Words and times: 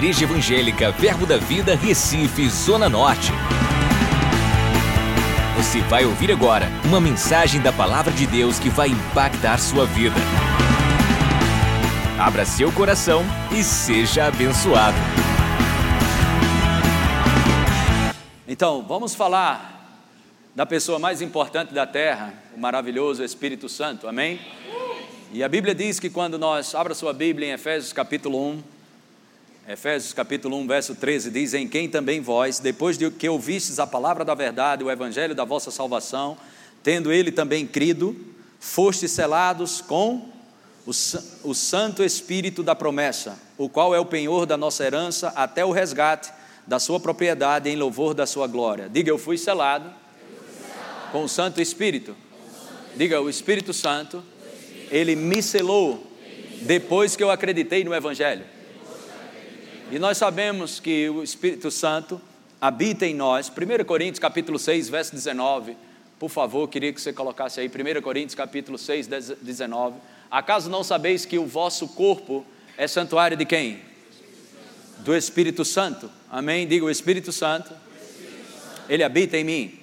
Igreja 0.00 0.24
Evangélica 0.24 0.90
Verbo 0.92 1.26
da 1.26 1.36
Vida, 1.36 1.76
Recife, 1.76 2.48
Zona 2.48 2.88
Norte. 2.88 3.32
Você 5.58 5.82
vai 5.82 6.06
ouvir 6.06 6.32
agora 6.32 6.68
uma 6.86 6.98
mensagem 6.98 7.60
da 7.60 7.70
Palavra 7.70 8.10
de 8.10 8.26
Deus 8.26 8.58
que 8.58 8.70
vai 8.70 8.88
impactar 8.88 9.58
sua 9.58 9.84
vida. 9.84 10.16
Abra 12.18 12.46
seu 12.46 12.72
coração 12.72 13.22
e 13.52 13.62
seja 13.62 14.24
abençoado. 14.24 14.96
Então, 18.48 18.82
vamos 18.82 19.14
falar 19.14 20.00
da 20.56 20.64
pessoa 20.64 20.98
mais 20.98 21.20
importante 21.20 21.74
da 21.74 21.86
terra, 21.86 22.32
o 22.56 22.58
maravilhoso 22.58 23.22
Espírito 23.22 23.68
Santo, 23.68 24.08
amém? 24.08 24.40
E 25.30 25.44
a 25.44 25.48
Bíblia 25.48 25.74
diz 25.74 26.00
que 26.00 26.08
quando 26.08 26.38
nós, 26.38 26.74
abra 26.74 26.94
sua 26.94 27.12
Bíblia 27.12 27.48
em 27.48 27.52
Efésios 27.52 27.92
capítulo 27.92 28.52
1, 28.52 28.79
Efésios 29.72 30.12
capítulo 30.12 30.56
1, 30.56 30.66
verso 30.66 30.94
13, 30.96 31.30
diz: 31.30 31.54
Em 31.54 31.68
quem 31.68 31.88
também 31.88 32.20
vós, 32.20 32.58
depois 32.58 32.98
de 32.98 33.08
que 33.08 33.28
ouvistes 33.28 33.78
a 33.78 33.86
palavra 33.86 34.24
da 34.24 34.34
verdade, 34.34 34.82
o 34.82 34.90
evangelho 34.90 35.32
da 35.32 35.44
vossa 35.44 35.70
salvação, 35.70 36.36
tendo 36.82 37.12
ele 37.12 37.30
também 37.30 37.64
crido, 37.64 38.16
fostes 38.58 39.12
selados 39.12 39.80
com 39.80 40.28
o, 40.84 40.90
o 41.44 41.54
Santo 41.54 42.02
Espírito 42.02 42.64
da 42.64 42.74
promessa, 42.74 43.38
o 43.56 43.68
qual 43.68 43.94
é 43.94 44.00
o 44.00 44.04
penhor 44.04 44.44
da 44.44 44.56
nossa 44.56 44.82
herança 44.84 45.28
até 45.36 45.64
o 45.64 45.70
resgate 45.70 46.32
da 46.66 46.80
sua 46.80 46.98
propriedade 46.98 47.70
em 47.70 47.76
louvor 47.76 48.12
da 48.12 48.26
sua 48.26 48.48
glória. 48.48 48.88
Diga, 48.88 49.08
eu 49.08 49.18
fui 49.18 49.38
selado, 49.38 49.86
eu 49.86 50.36
fui 50.36 50.62
selado. 50.66 51.12
com 51.12 51.22
o 51.22 51.28
Santo 51.28 51.60
Espírito. 51.60 52.16
Diga, 52.96 53.20
o 53.20 53.30
Espírito 53.30 53.72
Santo, 53.72 54.20
ele 54.90 55.14
me 55.14 55.40
selou 55.40 56.04
depois 56.62 57.14
que 57.14 57.22
eu 57.22 57.30
acreditei 57.30 57.84
no 57.84 57.94
Evangelho. 57.94 58.58
E 59.92 59.98
nós 59.98 60.18
sabemos 60.18 60.78
que 60.78 61.08
o 61.08 61.20
Espírito 61.20 61.68
Santo 61.68 62.20
habita 62.60 63.04
em 63.04 63.12
nós. 63.12 63.50
1 63.50 63.84
Coríntios 63.84 64.20
capítulo 64.20 64.56
6, 64.56 64.88
verso 64.88 65.12
19. 65.12 65.76
Por 66.16 66.30
favor, 66.30 66.68
queria 66.68 66.92
que 66.92 67.00
você 67.00 67.12
colocasse 67.12 67.58
aí 67.58 67.66
1 67.66 68.00
Coríntios 68.00 68.36
capítulo 68.36 68.78
6, 68.78 69.08
19. 69.42 69.96
Acaso 70.30 70.70
não 70.70 70.84
sabeis 70.84 71.24
que 71.24 71.40
o 71.40 71.44
vosso 71.44 71.88
corpo 71.88 72.46
é 72.78 72.86
santuário 72.86 73.36
de 73.36 73.44
quem? 73.44 73.80
Do 74.98 75.12
Espírito 75.12 75.64
Santo. 75.64 76.08
Amém? 76.30 76.68
Diga 76.68 76.84
o 76.84 76.90
Espírito 76.90 77.32
Santo. 77.32 77.74
Ele 78.88 79.02
habita 79.02 79.36
em 79.36 79.42
mim. 79.42 79.80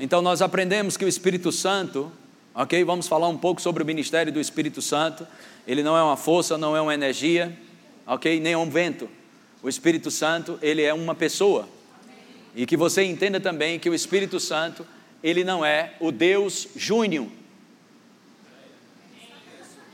Então 0.00 0.22
nós 0.22 0.40
aprendemos 0.40 0.96
que 0.96 1.04
o 1.04 1.08
Espírito 1.08 1.52
Santo, 1.52 2.10
ok? 2.54 2.82
Vamos 2.84 3.06
falar 3.06 3.28
um 3.28 3.36
pouco 3.36 3.60
sobre 3.60 3.82
o 3.82 3.86
ministério 3.86 4.32
do 4.32 4.40
Espírito 4.40 4.80
Santo. 4.80 5.28
Ele 5.66 5.82
não 5.82 5.94
é 5.94 6.02
uma 6.02 6.16
força, 6.16 6.56
não 6.56 6.74
é 6.74 6.80
uma 6.80 6.94
energia, 6.94 7.54
ok? 8.06 8.40
Nem 8.40 8.52
é 8.52 8.58
um 8.58 8.68
vento. 8.68 9.08
O 9.62 9.68
Espírito 9.68 10.10
Santo, 10.10 10.58
ele 10.60 10.82
é 10.82 10.92
uma 10.92 11.14
pessoa. 11.14 11.68
E 12.54 12.66
que 12.66 12.76
você 12.76 13.02
entenda 13.02 13.40
também 13.40 13.78
que 13.78 13.88
o 13.90 13.94
Espírito 13.94 14.38
Santo, 14.38 14.86
ele 15.22 15.42
não 15.42 15.64
é 15.64 15.94
o 15.98 16.12
Deus 16.12 16.68
Júnior. 16.76 17.26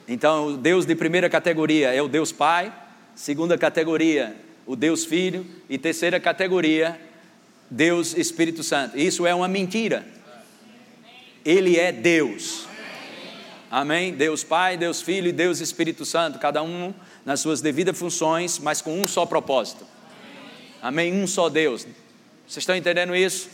Então, 0.07 0.49
o 0.49 0.57
Deus 0.57 0.85
de 0.85 0.95
primeira 0.97 1.31
categoria 1.31 1.95
é 1.95 2.03
o 2.03 2.09
Deus 2.09 2.33
Pai, 2.33 2.75
segunda 3.15 3.57
categoria, 3.57 4.35
o 4.67 4.75
Deus 4.75 5.05
Filho, 5.05 5.47
e 5.69 5.79
terceira 5.79 6.19
categoria, 6.19 7.01
Deus 7.71 8.17
Espírito 8.17 8.65
Santo. 8.65 8.99
Isso 8.99 9.25
é 9.25 9.33
uma 9.33 9.47
mentira. 9.47 10.05
Ele 11.45 11.79
é 11.79 11.93
Deus. 11.93 12.67
Amém? 13.71 14.13
Deus 14.13 14.43
Pai, 14.43 14.77
Deus 14.77 15.01
Filho 15.01 15.29
e 15.29 15.33
Deus 15.33 15.61
Espírito 15.61 16.05
Santo, 16.05 16.41
cada 16.41 16.61
um 16.61 16.93
nas 17.25 17.41
suas 17.41 17.61
devidas 17.61 17.99
funções, 17.99 18.59
mas 18.59 18.81
com 18.81 19.01
um 19.01 19.07
só 19.07 19.27
propósito. 19.27 19.85
Amém? 20.83 21.13
Um 21.13 21.27
só 21.27 21.49
Deus. 21.49 21.83
Vocês 22.47 22.63
estão 22.63 22.75
entendendo 22.75 23.15
isso? 23.15 23.51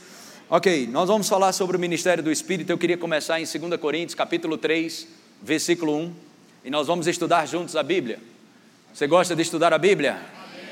Ok, 0.49 0.87
nós 0.87 1.09
vamos 1.09 1.29
falar 1.29 1.53
sobre 1.53 1.77
o 1.77 1.81
ministério 1.81 2.23
do 2.23 2.31
Espírito. 2.31 2.71
Eu 2.71 2.79
queria 2.79 2.97
começar 2.97 3.41
em 3.41 3.45
2 3.45 3.81
Coríntios, 3.81 4.15
capítulo 4.15 4.57
3, 4.57 5.09
versículo 5.43 5.97
1. 5.97 6.15
E 6.65 6.71
nós 6.71 6.87
vamos 6.87 7.07
estudar 7.07 7.47
juntos 7.47 7.75
a 7.75 7.83
Bíblia. 7.83 8.21
Você 8.95 9.07
gosta 9.07 9.35
de 9.35 9.43
estudar 9.43 9.73
a 9.73 9.79
Bíblia? 9.79 10.13
Amém. 10.13 10.65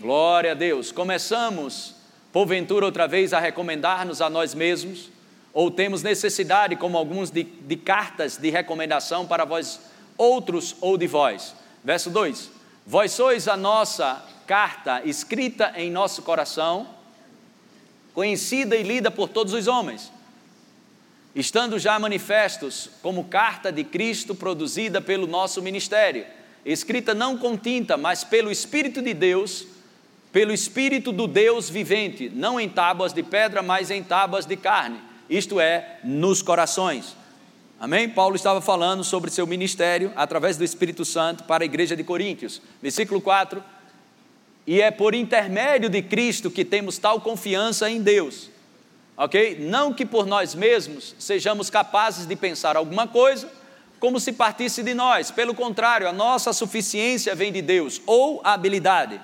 Glória 0.00 0.52
a 0.52 0.54
Deus. 0.54 0.92
Começamos, 0.92 1.96
porventura, 2.32 2.86
outra 2.86 3.08
vez 3.08 3.32
a 3.32 3.40
recomendar-nos 3.40 4.20
a 4.20 4.30
nós 4.30 4.54
mesmos, 4.54 5.10
ou 5.52 5.70
temos 5.70 6.02
necessidade, 6.02 6.76
como 6.76 6.96
alguns, 6.96 7.30
de, 7.30 7.42
de 7.42 7.76
cartas 7.76 8.36
de 8.36 8.48
recomendação 8.48 9.26
para 9.26 9.44
vós 9.44 9.80
outros 10.16 10.76
ou 10.80 10.96
de 10.96 11.06
vós 11.06 11.54
Verso 11.86 12.10
2: 12.10 12.50
Vós 12.84 13.12
sois 13.12 13.46
a 13.46 13.56
nossa 13.56 14.20
carta 14.44 15.02
escrita 15.04 15.72
em 15.76 15.88
nosso 15.88 16.20
coração, 16.22 16.88
conhecida 18.12 18.74
e 18.74 18.82
lida 18.82 19.08
por 19.08 19.28
todos 19.28 19.52
os 19.52 19.68
homens, 19.68 20.10
estando 21.32 21.78
já 21.78 21.96
manifestos 21.96 22.90
como 23.00 23.26
carta 23.26 23.70
de 23.70 23.84
Cristo 23.84 24.34
produzida 24.34 25.00
pelo 25.00 25.28
nosso 25.28 25.62
ministério, 25.62 26.26
escrita 26.64 27.14
não 27.14 27.38
com 27.38 27.56
tinta, 27.56 27.96
mas 27.96 28.24
pelo 28.24 28.50
Espírito 28.50 29.00
de 29.00 29.14
Deus, 29.14 29.64
pelo 30.32 30.52
Espírito 30.52 31.12
do 31.12 31.28
Deus 31.28 31.70
vivente, 31.70 32.28
não 32.34 32.58
em 32.58 32.68
tábuas 32.68 33.12
de 33.12 33.22
pedra, 33.22 33.62
mas 33.62 33.92
em 33.92 34.02
tábuas 34.02 34.44
de 34.44 34.56
carne, 34.56 34.98
isto 35.30 35.60
é, 35.60 36.00
nos 36.02 36.42
corações 36.42 37.14
Amém? 37.78 38.08
Paulo 38.08 38.34
estava 38.36 38.62
falando 38.62 39.04
sobre 39.04 39.30
seu 39.30 39.46
ministério 39.46 40.10
através 40.16 40.56
do 40.56 40.64
Espírito 40.64 41.04
Santo 41.04 41.44
para 41.44 41.62
a 41.62 41.66
igreja 41.66 41.94
de 41.94 42.02
Coríntios. 42.02 42.62
Versículo 42.80 43.20
4. 43.20 43.62
E 44.66 44.80
é 44.80 44.90
por 44.90 45.14
intermédio 45.14 45.90
de 45.90 46.00
Cristo 46.00 46.50
que 46.50 46.64
temos 46.64 46.96
tal 46.96 47.20
confiança 47.20 47.90
em 47.90 48.00
Deus. 48.00 48.48
Ok? 49.14 49.58
Não 49.60 49.92
que 49.92 50.06
por 50.06 50.26
nós 50.26 50.54
mesmos 50.54 51.14
sejamos 51.18 51.68
capazes 51.68 52.26
de 52.26 52.34
pensar 52.34 52.76
alguma 52.76 53.06
coisa 53.06 53.50
como 54.00 54.18
se 54.18 54.32
partisse 54.32 54.82
de 54.82 54.94
nós. 54.94 55.30
Pelo 55.30 55.54
contrário, 55.54 56.08
a 56.08 56.12
nossa 56.12 56.54
suficiência 56.54 57.34
vem 57.34 57.52
de 57.52 57.62
Deus, 57.62 58.00
ou 58.06 58.40
a 58.44 58.52
habilidade, 58.52 59.20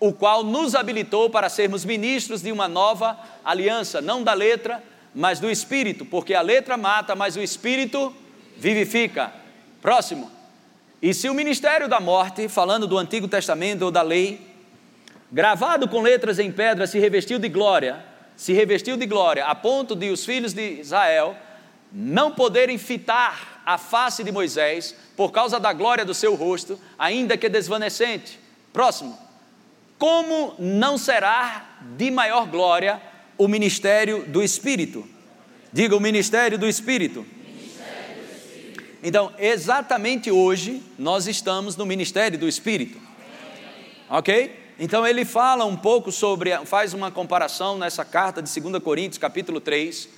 o 0.00 0.12
qual 0.12 0.44
nos 0.44 0.74
habilitou 0.74 1.30
para 1.30 1.48
sermos 1.48 1.84
ministros 1.84 2.42
de 2.42 2.52
uma 2.52 2.68
nova 2.68 3.18
aliança, 3.44 4.00
não 4.00 4.22
da 4.22 4.32
letra, 4.32 4.82
mas 5.14 5.40
do 5.40 5.50
espírito, 5.50 6.04
porque 6.04 6.34
a 6.34 6.40
letra 6.40 6.76
mata, 6.76 7.14
mas 7.14 7.36
o 7.36 7.40
espírito 7.40 8.14
vivifica. 8.56 9.32
Próximo. 9.80 10.30
E 11.00 11.14
se 11.14 11.28
o 11.28 11.34
ministério 11.34 11.88
da 11.88 12.00
morte, 12.00 12.48
falando 12.48 12.86
do 12.86 12.98
Antigo 12.98 13.28
Testamento 13.28 13.82
ou 13.82 13.90
da 13.90 14.02
lei, 14.02 14.40
gravado 15.30 15.88
com 15.88 16.00
letras 16.00 16.38
em 16.38 16.50
pedra, 16.50 16.86
se 16.86 16.98
revestiu 16.98 17.38
de 17.38 17.48
glória, 17.48 18.04
se 18.36 18.52
revestiu 18.52 18.96
de 18.96 19.06
glória, 19.06 19.46
a 19.46 19.54
ponto 19.54 19.94
de 19.94 20.10
os 20.10 20.24
filhos 20.24 20.52
de 20.52 20.80
Israel 20.80 21.36
não 21.92 22.32
poderem 22.32 22.76
fitar 22.76 23.62
a 23.64 23.78
face 23.78 24.22
de 24.22 24.32
Moisés 24.32 24.94
por 25.16 25.30
causa 25.30 25.58
da 25.58 25.72
glória 25.72 26.04
do 26.04 26.14
seu 26.14 26.34
rosto, 26.34 26.78
ainda 26.98 27.36
que 27.36 27.48
desvanecente. 27.48 28.38
Próximo. 28.72 29.18
Como 29.98 30.54
não 30.58 30.96
será 30.96 31.66
de 31.96 32.10
maior 32.10 32.46
glória 32.46 33.00
o 33.38 33.46
ministério 33.46 34.24
do 34.26 34.42
Espírito. 34.42 35.06
Diga 35.72 35.96
o 35.96 36.00
ministério 36.00 36.58
do 36.58 36.66
Espírito. 36.66 37.24
Então, 39.02 39.32
exatamente 39.38 40.30
hoje, 40.30 40.82
nós 40.98 41.28
estamos 41.28 41.76
no 41.76 41.86
ministério 41.86 42.36
do 42.36 42.48
Espírito. 42.48 42.98
Ok? 44.10 44.58
Então, 44.78 45.06
ele 45.06 45.24
fala 45.24 45.64
um 45.64 45.76
pouco 45.76 46.10
sobre, 46.10 46.50
faz 46.64 46.92
uma 46.92 47.10
comparação 47.10 47.78
nessa 47.78 48.04
carta 48.04 48.42
de 48.42 48.60
2 48.60 48.82
Coríntios, 48.82 49.18
capítulo 49.18 49.60
3, 49.60 50.08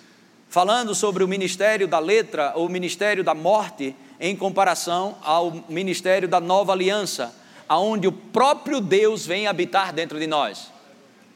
falando 0.48 0.94
sobre 0.94 1.22
o 1.22 1.28
ministério 1.28 1.86
da 1.86 1.98
letra, 1.98 2.52
ou 2.54 2.66
o 2.66 2.70
ministério 2.70 3.22
da 3.22 3.34
morte, 3.34 3.94
em 4.18 4.34
comparação 4.34 5.16
ao 5.22 5.64
ministério 5.68 6.26
da 6.26 6.40
nova 6.40 6.72
aliança, 6.72 7.34
aonde 7.68 8.08
o 8.08 8.12
próprio 8.12 8.80
Deus 8.80 9.26
vem 9.26 9.46
habitar 9.46 9.92
dentro 9.92 10.18
de 10.18 10.26
nós. 10.26 10.70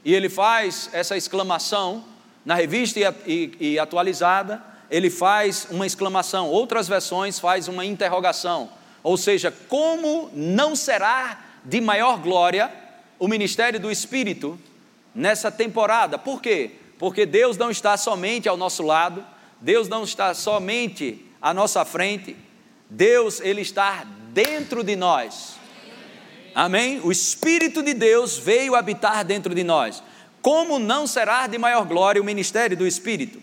E 0.04 0.14
ele 0.14 0.28
faz 0.28 0.90
essa 0.92 1.16
exclamação 1.16 2.04
na 2.44 2.54
revista 2.54 3.00
e, 3.00 3.04
e, 3.26 3.72
e 3.72 3.78
atualizada, 3.78 4.62
ele 4.90 5.08
faz 5.08 5.66
uma 5.70 5.86
exclamação, 5.86 6.48
outras 6.48 6.86
versões 6.86 7.38
faz 7.38 7.68
uma 7.68 7.84
interrogação, 7.84 8.68
ou 9.02 9.16
seja, 9.16 9.50
como 9.68 10.30
não 10.32 10.76
será 10.76 11.40
de 11.64 11.80
maior 11.80 12.18
glória 12.18 12.70
o 13.18 13.26
ministério 13.26 13.80
do 13.80 13.90
Espírito 13.90 14.58
nessa 15.14 15.50
temporada? 15.50 16.18
Por 16.18 16.40
quê? 16.40 16.72
Porque 16.98 17.24
Deus 17.24 17.56
não 17.56 17.70
está 17.70 17.96
somente 17.96 18.48
ao 18.48 18.56
nosso 18.56 18.82
lado, 18.82 19.24
Deus 19.60 19.88
não 19.88 20.04
está 20.04 20.34
somente 20.34 21.24
à 21.40 21.54
nossa 21.54 21.84
frente, 21.84 22.36
Deus 22.88 23.40
ele 23.40 23.62
está 23.62 24.06
dentro 24.32 24.84
de 24.84 24.94
nós. 24.96 25.53
Amém? 26.54 27.00
O 27.02 27.10
Espírito 27.10 27.82
de 27.82 27.92
Deus 27.92 28.38
veio 28.38 28.76
habitar 28.76 29.24
dentro 29.24 29.54
de 29.54 29.64
nós. 29.64 30.02
Como 30.40 30.78
não 30.78 31.06
será 31.06 31.46
de 31.46 31.58
maior 31.58 31.84
glória 31.84 32.22
o 32.22 32.24
ministério 32.24 32.76
do 32.76 32.86
Espírito? 32.86 33.42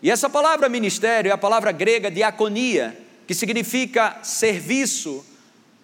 E 0.00 0.10
essa 0.10 0.28
palavra 0.28 0.68
ministério 0.68 1.30
é 1.30 1.32
a 1.32 1.38
palavra 1.38 1.72
grega 1.72 2.10
diaconia, 2.10 2.96
que 3.26 3.34
significa 3.34 4.18
serviço, 4.22 5.24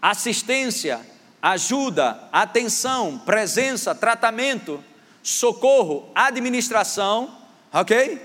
assistência, 0.01 1.01
ajuda, 1.43 2.29
atenção, 2.31 3.19
presença, 3.25 3.95
tratamento, 3.95 4.85
socorro, 5.23 6.11
administração, 6.15 7.35
ok? 7.73 8.21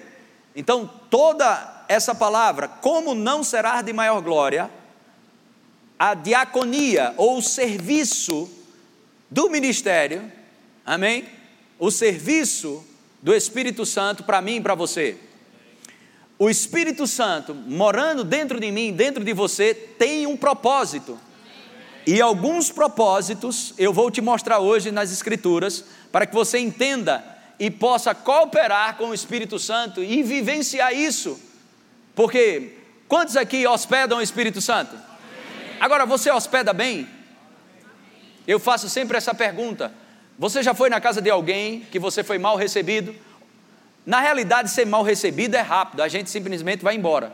Então, 0.55 0.89
toda 1.09 1.85
essa 1.87 2.13
palavra, 2.13 2.67
como 2.67 3.15
não 3.15 3.43
será 3.43 3.81
de 3.81 3.93
maior 3.93 4.21
glória, 4.21 4.69
a 5.97 6.13
diaconia 6.13 7.13
ou 7.17 7.37
o 7.37 7.41
serviço 7.41 8.49
do 9.29 9.49
ministério, 9.49 10.31
amém? 10.85 11.25
O 11.79 11.89
serviço 11.89 12.85
do 13.21 13.33
Espírito 13.33 13.85
Santo 13.85 14.23
para 14.23 14.41
mim 14.41 14.57
e 14.57 14.61
para 14.61 14.75
você. 14.75 15.17
O 16.37 16.49
Espírito 16.49 17.07
Santo 17.07 17.53
morando 17.53 18.23
dentro 18.23 18.59
de 18.59 18.69
mim, 18.71 18.91
dentro 18.91 19.23
de 19.23 19.33
você, 19.33 19.73
tem 19.73 20.27
um 20.27 20.35
propósito. 20.35 21.17
E 22.05 22.21
alguns 22.21 22.71
propósitos 22.71 23.73
eu 23.77 23.91
vou 23.91 24.11
te 24.11 24.21
mostrar 24.21 24.59
hoje 24.59 24.91
nas 24.91 25.11
Escrituras, 25.11 25.85
para 26.11 26.25
que 26.25 26.35
você 26.35 26.59
entenda 26.59 27.23
e 27.57 27.71
possa 27.71 28.13
cooperar 28.13 28.97
com 28.97 29.09
o 29.09 29.13
Espírito 29.13 29.57
Santo 29.57 30.03
e 30.03 30.21
vivenciar 30.21 30.93
isso. 30.93 31.39
Porque 32.13 32.73
quantos 33.07 33.35
aqui 33.35 33.65
hospedam 33.65 34.19
o 34.19 34.21
Espírito 34.21 34.61
Santo? 34.61 34.95
Agora, 35.79 36.05
você 36.05 36.31
hospeda 36.31 36.73
bem? 36.73 37.07
Eu 38.47 38.59
faço 38.59 38.89
sempre 38.89 39.17
essa 39.17 39.33
pergunta. 39.33 39.91
Você 40.37 40.61
já 40.61 40.73
foi 40.73 40.89
na 40.89 40.99
casa 40.99 41.21
de 41.21 41.29
alguém 41.29 41.81
que 41.91 41.99
você 41.99 42.23
foi 42.23 42.37
mal 42.37 42.55
recebido? 42.55 43.15
Na 44.05 44.19
realidade, 44.19 44.69
ser 44.69 44.85
mal 44.85 45.01
recebido 45.01 45.55
é 45.55 45.61
rápido, 45.61 46.01
a 46.01 46.07
gente 46.07 46.29
simplesmente 46.29 46.83
vai 46.83 46.95
embora. 46.95 47.33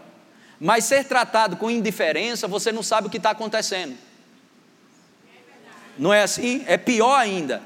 Mas 0.60 0.86
ser 0.86 1.04
tratado 1.06 1.58
com 1.58 1.70
indiferença, 1.70 2.48
você 2.48 2.72
não 2.72 2.84
sabe 2.84 3.08
o 3.08 3.10
que 3.10 3.18
está 3.18 3.32
acontecendo. 3.32 3.98
Não 5.98 6.14
é 6.14 6.24
assim? 6.24 6.64
É 6.68 6.78
pior 6.78 7.16
ainda. 7.16 7.62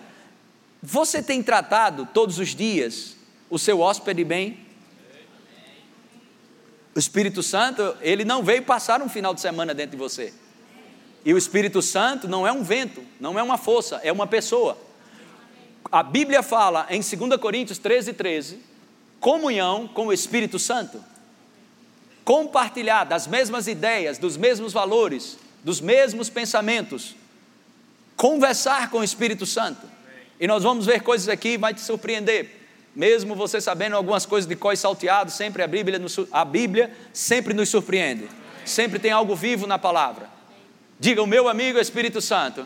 Você 0.81 1.21
tem 1.21 1.43
tratado 1.43 2.07
todos 2.13 2.39
os 2.39 2.55
dias 2.55 3.15
o 3.49 3.59
seu 3.59 3.79
hóspede 3.79 4.23
bem? 4.23 4.65
O 6.95 6.99
Espírito 6.99 7.43
Santo, 7.43 7.95
ele 8.01 8.23
não 8.23 8.41
veio 8.41 8.63
passar 8.63 9.01
um 9.01 9.09
final 9.09 9.33
de 9.33 9.41
semana 9.41 9.73
dentro 9.73 9.91
de 9.91 9.97
você. 9.97 10.33
E 11.25 11.33
o 11.33 11.37
Espírito 11.39 11.81
Santo 11.81 12.27
não 12.27 12.45
é 12.45 12.51
um 12.51 12.63
vento, 12.63 13.03
não 13.19 13.37
é 13.39 13.41
uma 13.41 13.57
força, 13.57 13.99
é 14.03 14.11
uma 14.11 14.27
pessoa. 14.27 14.77
A 15.91 16.03
Bíblia 16.03 16.43
fala 16.43 16.85
em 16.91 17.01
2 17.01 17.41
Coríntios 17.41 17.79
13, 17.79 18.13
13, 18.13 18.59
comunhão 19.19 19.87
com 19.87 20.07
o 20.07 20.13
Espírito 20.13 20.59
Santo. 20.59 21.03
Compartilhar 22.23 23.05
das 23.05 23.25
mesmas 23.25 23.67
ideias, 23.67 24.19
dos 24.19 24.37
mesmos 24.37 24.71
valores, 24.71 25.37
dos 25.63 25.81
mesmos 25.81 26.29
pensamentos. 26.29 27.15
Conversar 28.15 28.91
com 28.91 28.99
o 28.99 29.03
Espírito 29.03 29.47
Santo. 29.47 29.87
E 30.39 30.45
nós 30.45 30.61
vamos 30.61 30.85
ver 30.85 31.01
coisas 31.01 31.27
aqui, 31.27 31.57
vai 31.57 31.73
te 31.73 31.81
surpreender. 31.81 32.61
Mesmo 32.95 33.33
você 33.33 33.59
sabendo 33.59 33.95
algumas 33.95 34.27
coisas 34.27 34.47
de 34.47 34.55
coi 34.55 34.77
salteado, 34.77 35.31
sempre 35.31 35.63
a 35.63 35.67
Bíblia, 35.67 35.99
a 36.31 36.45
Bíblia 36.45 36.95
sempre 37.11 37.53
nos 37.53 37.69
surpreende. 37.69 38.27
Sempre 38.63 38.99
tem 38.99 39.11
algo 39.11 39.35
vivo 39.35 39.65
na 39.65 39.79
palavra. 39.79 40.34
Diga, 40.99 41.21
o 41.21 41.27
meu 41.27 41.47
amigo 41.47 41.77
Espírito 41.79 42.21
Santo. 42.21 42.65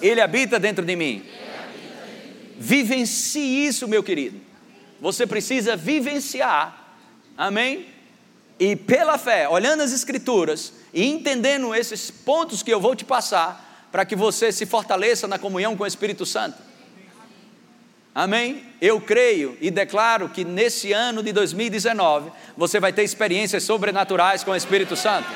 Ele 0.00 0.20
habita 0.20 0.58
dentro 0.58 0.84
de 0.84 0.96
mim. 0.96 1.24
Vivencie 2.56 3.66
isso, 3.66 3.86
meu 3.86 4.02
querido. 4.02 4.40
Você 5.00 5.26
precisa 5.26 5.76
vivenciar. 5.76 6.96
Amém? 7.36 7.86
E 8.58 8.74
pela 8.74 9.16
fé, 9.16 9.48
olhando 9.48 9.82
as 9.82 9.92
Escrituras 9.92 10.72
e 10.92 11.04
entendendo 11.04 11.74
esses 11.74 12.10
pontos 12.10 12.62
que 12.62 12.72
eu 12.72 12.80
vou 12.80 12.96
te 12.96 13.04
passar, 13.04 13.88
para 13.92 14.04
que 14.04 14.16
você 14.16 14.50
se 14.50 14.66
fortaleça 14.66 15.28
na 15.28 15.38
comunhão 15.38 15.76
com 15.76 15.84
o 15.84 15.86
Espírito 15.86 16.26
Santo. 16.26 16.58
Amém? 18.14 18.64
Eu 18.80 19.00
creio 19.00 19.56
e 19.60 19.70
declaro 19.70 20.28
que 20.28 20.44
nesse 20.44 20.92
ano 20.92 21.22
de 21.22 21.32
2019 21.32 22.32
você 22.56 22.80
vai 22.80 22.92
ter 22.92 23.04
experiências 23.04 23.62
sobrenaturais 23.62 24.42
com 24.42 24.50
o 24.50 24.56
Espírito 24.56 24.96
Santo. 24.96 25.28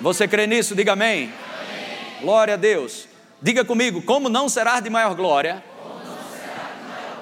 Você 0.00 0.28
crê 0.28 0.46
nisso? 0.46 0.74
Diga 0.74 0.92
amém. 0.92 1.24
amém. 1.24 2.20
Glória 2.20 2.54
a 2.54 2.56
Deus. 2.56 3.08
Diga 3.40 3.64
comigo, 3.64 4.02
como 4.02 4.28
não 4.28 4.48
será 4.48 4.80
de 4.80 4.90
maior 4.90 5.14
glória 5.14 5.62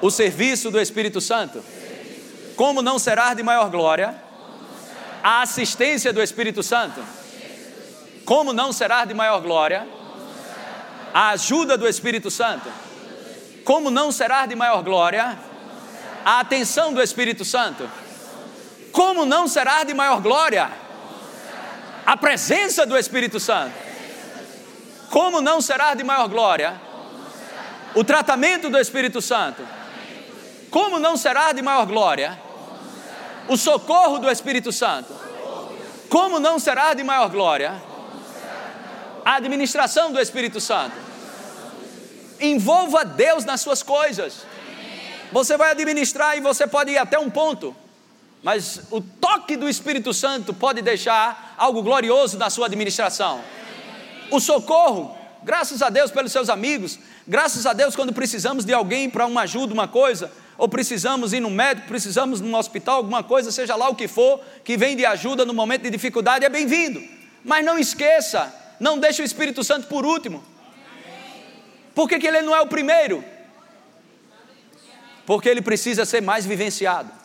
o 0.00 0.10
serviço 0.10 0.70
do 0.70 0.80
Espírito 0.80 1.20
Santo? 1.20 1.62
Como 2.56 2.82
não 2.82 2.98
será 2.98 3.34
de 3.34 3.42
maior 3.42 3.70
glória 3.70 4.14
a 5.22 5.42
assistência 5.42 6.12
do 6.12 6.22
Espírito 6.22 6.62
Santo? 6.62 7.00
Como 8.24 8.52
não 8.52 8.72
será 8.72 9.04
de 9.04 9.14
maior 9.14 9.40
glória 9.40 9.86
a 11.14 11.28
ajuda 11.28 11.78
do 11.78 11.86
Espírito 11.86 12.28
Santo. 12.28 12.68
Como 13.64 13.88
não 13.88 14.10
será 14.10 14.46
de 14.46 14.56
maior 14.56 14.82
glória 14.82 15.38
a 16.24 16.40
atenção 16.40 16.92
do 16.92 17.00
Espírito 17.00 17.44
Santo? 17.44 17.88
Como 18.90 19.24
não 19.24 19.46
será 19.46 19.84
de 19.84 19.94
maior 19.94 20.20
glória 20.20 20.68
a 22.04 22.16
presença 22.16 22.84
do 22.84 22.96
Espírito 22.96 23.40
Santo? 23.40 23.74
Como 25.10 25.40
não 25.40 25.60
será 25.60 25.94
de 25.94 26.02
maior 26.02 26.28
glória 26.28 26.80
o 27.94 28.02
tratamento 28.02 28.68
do 28.68 28.78
Espírito 28.78 29.22
Santo? 29.22 29.62
Como 30.70 30.98
não 30.98 31.16
será 31.16 31.52
de 31.52 31.62
maior 31.62 31.86
glória 31.86 32.38
o 33.48 33.56
socorro 33.56 34.18
do 34.18 34.30
Espírito 34.30 34.72
Santo? 34.72 35.14
Como 36.08 36.40
não 36.40 36.58
será 36.58 36.94
de 36.94 37.02
maior 37.02 37.28
glória 37.28 37.80
a 39.24 39.36
administração 39.36 40.12
do 40.12 40.20
Espírito 40.20 40.60
Santo? 40.60 40.96
Envolva 42.40 43.04
Deus 43.04 43.44
nas 43.44 43.60
suas 43.60 43.82
coisas. 43.82 44.44
Você 45.32 45.56
vai 45.56 45.70
administrar 45.70 46.36
e 46.36 46.40
você 46.40 46.66
pode 46.66 46.92
ir 46.92 46.98
até 46.98 47.18
um 47.18 47.30
ponto, 47.30 47.74
mas 48.44 48.82
o 48.90 49.00
toque 49.00 49.56
do 49.56 49.66
Espírito 49.66 50.12
Santo 50.12 50.52
pode 50.52 50.82
deixar 50.82 51.54
algo 51.56 51.82
glorioso 51.82 52.36
na 52.36 52.50
sua 52.50 52.66
administração. 52.66 53.40
O 54.30 54.38
socorro, 54.38 55.16
graças 55.42 55.80
a 55.80 55.88
Deus 55.88 56.10
pelos 56.10 56.30
seus 56.30 56.50
amigos, 56.50 56.98
graças 57.26 57.64
a 57.64 57.72
Deus 57.72 57.96
quando 57.96 58.12
precisamos 58.12 58.66
de 58.66 58.74
alguém 58.74 59.08
para 59.08 59.24
uma 59.24 59.40
ajuda, 59.40 59.72
uma 59.72 59.88
coisa, 59.88 60.30
ou 60.58 60.68
precisamos 60.68 61.32
ir 61.32 61.40
no 61.40 61.48
médico, 61.48 61.88
precisamos 61.88 62.42
num 62.42 62.54
hospital, 62.54 62.96
alguma 62.96 63.22
coisa, 63.22 63.50
seja 63.50 63.74
lá 63.76 63.88
o 63.88 63.94
que 63.94 64.06
for, 64.06 64.38
que 64.62 64.76
vem 64.76 64.94
de 64.94 65.06
ajuda 65.06 65.46
no 65.46 65.54
momento 65.54 65.84
de 65.84 65.90
dificuldade, 65.90 66.44
é 66.44 66.50
bem-vindo. 66.50 67.02
Mas 67.42 67.64
não 67.64 67.78
esqueça, 67.78 68.54
não 68.78 68.98
deixe 68.98 69.22
o 69.22 69.24
Espírito 69.24 69.64
Santo 69.64 69.86
por 69.86 70.04
último. 70.04 70.44
Por 71.94 72.06
que, 72.06 72.18
que 72.18 72.26
ele 72.26 72.42
não 72.42 72.54
é 72.54 72.60
o 72.60 72.66
primeiro? 72.66 73.24
Porque 75.24 75.48
ele 75.48 75.62
precisa 75.62 76.04
ser 76.04 76.20
mais 76.20 76.44
vivenciado. 76.44 77.23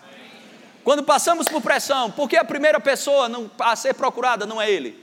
Quando 0.89 1.03
passamos 1.03 1.45
por 1.45 1.61
pressão, 1.61 2.09
por 2.09 2.27
que 2.27 2.35
a 2.35 2.43
primeira 2.43 2.79
pessoa 2.79 3.29
não, 3.29 3.51
a 3.59 3.75
ser 3.75 3.93
procurada 3.93 4.47
não 4.47 4.59
é 4.59 4.71
ele? 4.71 4.97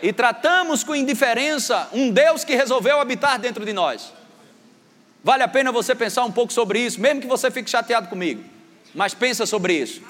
E 0.00 0.12
tratamos 0.12 0.84
com 0.84 0.94
indiferença 0.94 1.88
um 1.92 2.08
Deus 2.12 2.44
que 2.44 2.54
resolveu 2.54 3.00
habitar 3.00 3.40
dentro 3.40 3.64
de 3.64 3.72
nós. 3.72 4.12
Vale 5.20 5.42
a 5.42 5.48
pena 5.48 5.72
você 5.72 5.96
pensar 5.96 6.22
um 6.22 6.30
pouco 6.30 6.52
sobre 6.52 6.78
isso, 6.78 7.00
mesmo 7.00 7.20
que 7.20 7.26
você 7.26 7.50
fique 7.50 7.68
chateado 7.68 8.06
comigo. 8.06 8.44
Mas 8.94 9.14
pensa 9.14 9.44
sobre 9.44 9.72
isso. 9.72 10.00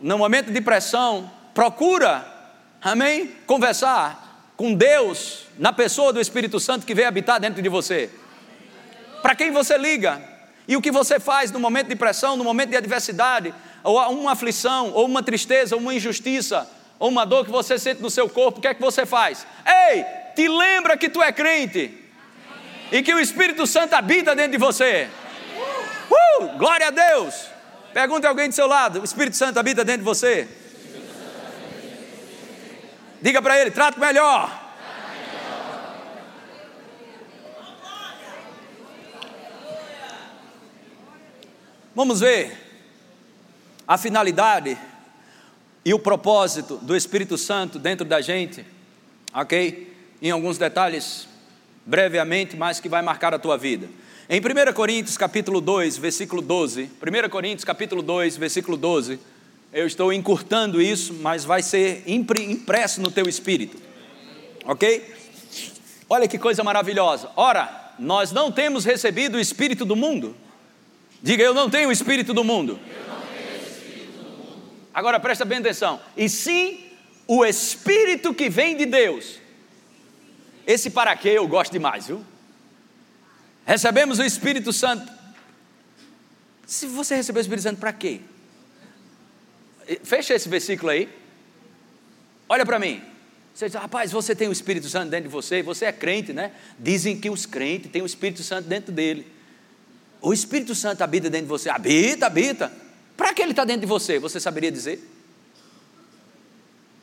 No 0.00 0.16
momento 0.16 0.50
de 0.50 0.62
pressão, 0.62 1.30
procura, 1.52 2.26
amém? 2.80 3.26
Conversar 3.46 4.54
com 4.56 4.72
Deus 4.72 5.44
na 5.58 5.70
pessoa 5.70 6.14
do 6.14 6.20
Espírito 6.20 6.58
Santo 6.58 6.86
que 6.86 6.94
veio 6.94 7.08
habitar 7.08 7.38
dentro 7.38 7.60
de 7.60 7.68
você. 7.68 8.08
Para 9.20 9.34
quem 9.34 9.50
você 9.50 9.76
liga? 9.76 10.37
E 10.68 10.76
o 10.76 10.82
que 10.82 10.90
você 10.90 11.18
faz 11.18 11.50
no 11.50 11.58
momento 11.58 11.88
de 11.88 11.96
pressão, 11.96 12.36
no 12.36 12.44
momento 12.44 12.68
de 12.68 12.76
adversidade, 12.76 13.54
ou 13.82 13.98
uma 14.12 14.32
aflição, 14.32 14.92
ou 14.92 15.06
uma 15.06 15.22
tristeza, 15.22 15.74
ou 15.74 15.80
uma 15.80 15.94
injustiça, 15.94 16.68
ou 16.98 17.08
uma 17.08 17.24
dor 17.24 17.46
que 17.46 17.50
você 17.50 17.78
sente 17.78 18.02
no 18.02 18.10
seu 18.10 18.28
corpo, 18.28 18.58
o 18.58 18.60
que 18.60 18.68
é 18.68 18.74
que 18.74 18.80
você 18.80 19.06
faz? 19.06 19.46
Ei, 19.64 20.04
te 20.36 20.46
lembra 20.46 20.94
que 20.98 21.08
tu 21.08 21.22
é 21.22 21.32
crente 21.32 22.04
e 22.92 23.02
que 23.02 23.14
o 23.14 23.18
Espírito 23.18 23.66
Santo 23.66 23.94
habita 23.94 24.36
dentro 24.36 24.52
de 24.52 24.58
você. 24.58 25.08
Uh, 26.10 26.58
glória 26.58 26.88
a 26.88 26.90
Deus! 26.90 27.46
Pergunte 27.94 28.26
a 28.26 28.28
alguém 28.28 28.48
do 28.48 28.54
seu 28.54 28.66
lado: 28.66 29.00
o 29.00 29.04
Espírito 29.04 29.36
Santo 29.36 29.58
habita 29.58 29.82
dentro 29.84 30.00
de 30.00 30.04
você? 30.04 30.46
Diga 33.22 33.40
para 33.40 33.58
ele: 33.58 33.70
trato 33.70 33.98
melhor. 33.98 34.67
Vamos 41.98 42.20
ver 42.20 42.56
a 43.84 43.98
finalidade 43.98 44.78
e 45.84 45.92
o 45.92 45.98
propósito 45.98 46.76
do 46.76 46.94
Espírito 46.94 47.36
Santo 47.36 47.76
dentro 47.76 48.06
da 48.06 48.20
gente, 48.20 48.64
ok? 49.34 49.92
Em 50.22 50.30
alguns 50.30 50.58
detalhes, 50.58 51.26
brevemente, 51.84 52.56
mas 52.56 52.78
que 52.78 52.88
vai 52.88 53.02
marcar 53.02 53.34
a 53.34 53.38
tua 53.40 53.58
vida. 53.58 53.88
Em 54.30 54.40
1 54.40 54.72
Coríntios 54.74 55.16
capítulo 55.16 55.60
2, 55.60 55.98
versículo 55.98 56.40
12, 56.40 56.88
1 57.02 57.28
Coríntios 57.30 57.64
capítulo 57.64 58.00
2, 58.00 58.36
versículo 58.36 58.76
12, 58.76 59.18
Eu 59.72 59.84
estou 59.84 60.12
encurtando 60.12 60.80
isso, 60.80 61.12
mas 61.14 61.44
vai 61.44 61.64
ser 61.64 62.04
impresso 62.06 63.00
no 63.00 63.10
teu 63.10 63.28
espírito. 63.28 63.76
Ok? 64.64 65.16
Olha 66.08 66.28
que 66.28 66.38
coisa 66.38 66.62
maravilhosa. 66.62 67.28
Ora, 67.34 67.92
nós 67.98 68.30
não 68.30 68.52
temos 68.52 68.84
recebido 68.84 69.36
o 69.36 69.40
espírito 69.40 69.84
do 69.84 69.96
mundo. 69.96 70.36
Diga, 71.22 71.42
eu 71.42 71.54
não 71.54 71.68
tenho 71.68 71.88
o 71.88 71.92
espírito 71.92 72.32
do 72.32 72.44
mundo. 72.44 72.78
Agora 74.94 75.20
presta 75.20 75.44
bem 75.44 75.58
atenção. 75.58 76.00
E 76.16 76.28
sim 76.28 76.84
o 77.26 77.44
espírito 77.44 78.32
que 78.32 78.48
vem 78.48 78.76
de 78.76 78.86
Deus. 78.86 79.38
Esse 80.66 80.90
para 80.90 81.16
quê 81.16 81.30
eu 81.30 81.46
gosto 81.46 81.72
demais, 81.72 82.06
viu? 82.06 82.24
Recebemos 83.64 84.18
o 84.18 84.24
Espírito 84.24 84.72
Santo. 84.72 85.10
Se 86.66 86.86
você 86.86 87.16
recebeu 87.16 87.40
o 87.40 87.42
Espírito 87.42 87.62
Santo 87.62 87.78
para 87.78 87.92
quê? 87.92 88.20
Fecha 90.02 90.34
esse 90.34 90.48
versículo 90.48 90.90
aí. 90.90 91.08
Olha 92.48 92.64
para 92.64 92.78
mim. 92.78 93.02
Você 93.54 93.66
diz, 93.66 93.74
rapaz, 93.74 94.12
você 94.12 94.34
tem 94.34 94.48
o 94.48 94.52
Espírito 94.52 94.88
Santo 94.88 95.10
dentro 95.10 95.28
de 95.28 95.32
você, 95.32 95.62
você 95.62 95.86
é 95.86 95.92
crente, 95.92 96.32
né? 96.32 96.52
Dizem 96.78 97.18
que 97.20 97.28
os 97.28 97.44
crentes 97.44 97.90
têm 97.90 98.02
o 98.02 98.06
Espírito 98.06 98.42
Santo 98.42 98.68
dentro 98.68 98.92
dele. 98.92 99.37
O 100.20 100.32
Espírito 100.32 100.74
Santo 100.74 101.02
habita 101.02 101.30
dentro 101.30 101.46
de 101.46 101.50
você. 101.50 101.68
Habita, 101.68 102.26
habita. 102.26 102.72
Para 103.16 103.32
que 103.32 103.42
ele 103.42 103.52
está 103.52 103.64
dentro 103.64 103.82
de 103.82 103.86
você? 103.86 104.18
Você 104.18 104.40
saberia 104.40 104.70
dizer? 104.70 105.00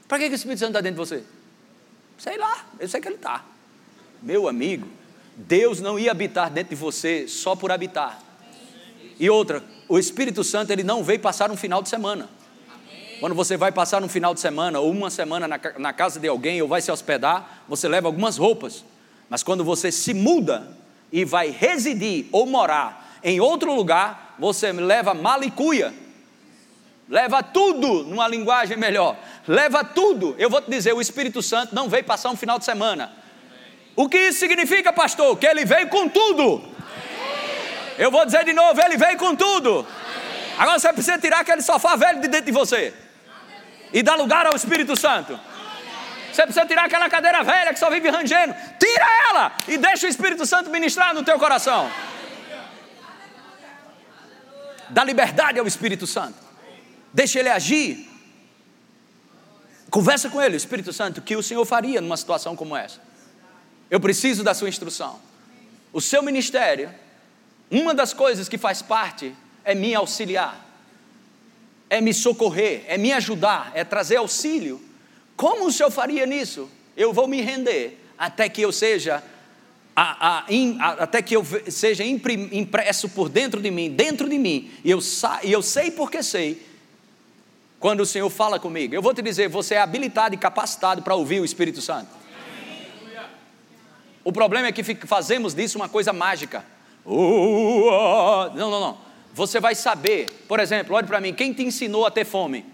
Para 0.08 0.20
que, 0.20 0.28
que 0.28 0.34
o 0.34 0.36
Espírito 0.36 0.60
Santo 0.60 0.70
está 0.70 0.82
dentro 0.82 1.04
de 1.04 1.10
você? 1.10 1.24
Sei 2.18 2.38
lá, 2.38 2.66
eu 2.80 2.88
sei 2.88 3.02
que 3.02 3.08
ele 3.08 3.16
está. 3.16 3.44
Meu 4.22 4.48
amigo, 4.48 4.88
Deus 5.36 5.82
não 5.82 6.00
ia 6.00 6.12
habitar 6.12 6.50
dentro 6.50 6.70
de 6.70 6.76
você 6.76 7.28
só 7.28 7.56
por 7.56 7.72
habitar. 7.72 8.22
E 9.20 9.30
outra, 9.30 9.64
o 9.88 9.98
Espírito 9.98 10.44
Santo 10.44 10.72
ele 10.72 10.84
não 10.84 11.04
veio 11.04 11.20
passar 11.20 11.52
um 11.52 11.58
final 11.58 11.82
de 11.82 11.90
semana. 11.90 12.30
Quando 13.20 13.34
você 13.34 13.56
vai 13.56 13.72
passar 13.72 14.04
um 14.04 14.10
final 14.10 14.34
de 14.34 14.40
semana 14.40 14.80
ou 14.80 14.92
uma 14.92 15.10
semana 15.10 15.48
na, 15.48 15.60
na 15.78 15.94
casa 15.94 16.20
de 16.20 16.28
alguém 16.28 16.62
ou 16.62 16.68
vai 16.68 16.82
se 16.82 16.92
hospedar, 16.92 17.64
você 17.68 17.88
leva 17.88 18.08
algumas 18.08 18.38
roupas. 18.38 18.84
Mas 19.30 19.42
quando 19.42 19.64
você 19.64 19.92
se 19.92 20.14
muda 20.14 20.76
e 21.12 21.24
vai 21.24 21.50
residir 21.50 22.28
ou 22.32 22.46
morar 22.46 23.05
em 23.26 23.40
outro 23.40 23.74
lugar, 23.74 24.36
você 24.38 24.72
leva 24.72 25.16
mala 25.16 25.44
e 25.44 25.50
cuia. 25.50 25.92
Leva 27.10 27.42
tudo, 27.42 28.04
numa 28.04 28.28
linguagem 28.28 28.78
melhor. 28.78 29.18
Leva 29.48 29.84
tudo. 29.84 30.36
Eu 30.38 30.48
vou 30.48 30.62
te 30.62 30.70
dizer, 30.70 30.94
o 30.94 31.02
Espírito 31.02 31.42
Santo 31.42 31.74
não 31.74 31.90
veio 31.90 32.04
passar 32.04 32.30
um 32.30 32.36
final 32.36 32.60
de 32.60 32.66
semana. 32.66 33.12
O 33.96 34.08
que 34.08 34.16
isso 34.16 34.38
significa, 34.38 34.94
pastor? 34.94 35.36
Que 35.40 35.48
ele 35.48 35.66
veio 35.66 35.88
com 35.90 36.08
tudo. 36.08 36.64
Eu 37.98 38.12
vou 38.12 38.24
dizer 38.28 38.46
de 38.46 38.54
novo, 38.54 38.80
ele 38.80 38.96
veio 38.96 39.18
com 39.18 39.36
tudo. 39.36 39.88
Agora 40.56 40.78
você 40.78 40.94
precisa 40.94 41.18
tirar 41.18 41.40
aquele 41.40 41.64
sofá 41.64 41.96
velho 41.96 42.22
de 42.22 42.28
dentro 42.28 42.46
de 42.46 42.52
você 42.52 42.94
e 43.92 44.04
dar 44.04 44.16
lugar 44.18 44.46
ao 44.46 44.56
Espírito 44.56 44.96
Santo. 44.96 45.40
Você 46.32 46.44
precisa 46.44 46.66
tirar 46.68 46.86
aquela 46.86 47.10
cadeira 47.10 47.44
velha 47.44 47.74
que 47.74 47.80
só 47.80 47.90
vive 47.90 48.08
rangendo. 48.08 48.54
Tira 48.78 49.08
ela 49.30 49.52
e 49.68 49.78
deixa 49.78 50.06
o 50.06 50.10
Espírito 50.10 50.46
Santo 50.46 50.70
ministrar 50.70 51.12
no 51.16 51.24
teu 51.24 51.40
coração. 51.40 51.90
Dá 54.90 55.04
liberdade 55.04 55.60
ao 55.60 55.68
Espírito 55.68 56.06
Santo. 56.08 56.38
Deixa 57.14 57.40
ele 57.40 57.50
agir. 57.50 58.10
Conversa 59.90 60.30
com 60.30 60.42
ele, 60.42 60.58
Espírito 60.58 60.92
Santo, 60.92 61.20
o 61.20 61.22
que 61.22 61.36
o 61.36 61.44
Senhor 61.44 61.66
faria 61.66 62.02
numa 62.02 62.18
situação 62.18 62.56
como 62.56 62.76
essa. 62.76 63.00
Eu 63.90 64.00
preciso 64.00 64.44
da 64.44 64.54
sua 64.54 64.68
instrução. 64.68 65.20
O 65.94 66.02
seu 66.02 66.22
ministério, 66.22 66.94
uma 67.72 67.94
das 67.94 68.14
coisas 68.14 68.50
que 68.50 68.58
faz 68.58 68.82
parte 68.82 69.34
é 69.64 69.74
me 69.74 69.96
auxiliar 69.96 70.66
é 71.90 72.02
me 72.02 72.14
socorrer, 72.14 72.84
é 72.88 72.98
me 72.98 73.12
ajudar, 73.14 73.72
é 73.74 73.84
trazer 73.84 74.18
auxílio. 74.18 74.82
Como 75.36 75.68
o 75.68 75.72
Senhor 75.72 75.92
faria 75.92 76.26
nisso? 76.26 76.70
Eu 76.96 77.14
vou 77.14 77.28
me 77.28 77.42
render 77.42 78.02
até 78.18 78.50
que 78.50 78.62
eu 78.62 78.72
seja 78.72 79.24
a, 79.96 80.40
a, 80.40 80.46
in, 80.50 80.78
a, 80.80 81.04
até 81.04 81.22
que 81.22 81.36
eu 81.36 81.46
seja 81.70 82.04
impresso 82.04 83.10
por 83.10 83.30
dentro 83.30 83.62
de 83.62 83.72
mim, 83.72 83.90
dentro 83.90 84.28
de 84.28 84.38
mim, 84.38 84.72
e 84.84 84.92
eu, 84.92 85.00
sa, 85.00 85.40
e 85.44 85.52
eu 85.52 85.62
sei 85.62 85.92
porque 85.92 86.22
sei, 86.22 86.66
quando 87.80 88.02
o 88.02 88.06
Senhor 88.06 88.30
fala 88.30 88.60
comigo. 88.60 88.94
Eu 88.94 89.02
vou 89.02 89.14
te 89.14 89.22
dizer, 89.22 89.48
você 89.48 89.76
é 89.76 89.82
habilitado 89.82 90.36
e 90.36 90.38
capacitado 90.38 91.02
para 91.02 91.16
ouvir 91.16 91.40
o 91.40 91.46
Espírito 91.46 91.82
Santo. 91.82 92.10
O 94.24 94.32
problema 94.32 94.68
é 94.68 94.72
que 94.72 94.84
fazemos 95.06 95.54
disso 95.54 95.78
uma 95.78 95.88
coisa 95.88 96.12
mágica. 96.12 96.66
Não, 97.06 98.72
não, 98.72 98.80
não 98.80 99.06
você 99.36 99.60
vai 99.60 99.76
saber, 99.76 100.28
por 100.48 100.62
exemplo, 100.62 100.96
olhe 100.96 101.06
para 101.06 101.20
mim, 101.20 101.34
quem 101.34 101.52
te 101.52 101.62
ensinou 101.62 102.06
a 102.06 102.10
ter 102.10 102.24
fome? 102.24 102.66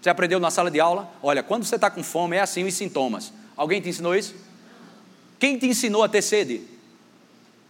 Você 0.00 0.08
aprendeu 0.08 0.38
na 0.38 0.48
sala 0.48 0.70
de 0.70 0.78
aula? 0.78 1.10
Olha, 1.20 1.42
quando 1.42 1.64
você 1.64 1.74
está 1.74 1.90
com 1.90 2.04
fome, 2.04 2.36
é 2.36 2.40
assim 2.40 2.62
os 2.62 2.72
sintomas. 2.74 3.32
Alguém 3.56 3.80
te 3.80 3.88
ensinou 3.88 4.14
isso? 4.14 4.36
Quem 5.38 5.58
te 5.58 5.66
ensinou 5.66 6.02
a 6.02 6.08
ter 6.08 6.22
sede? 6.22 6.62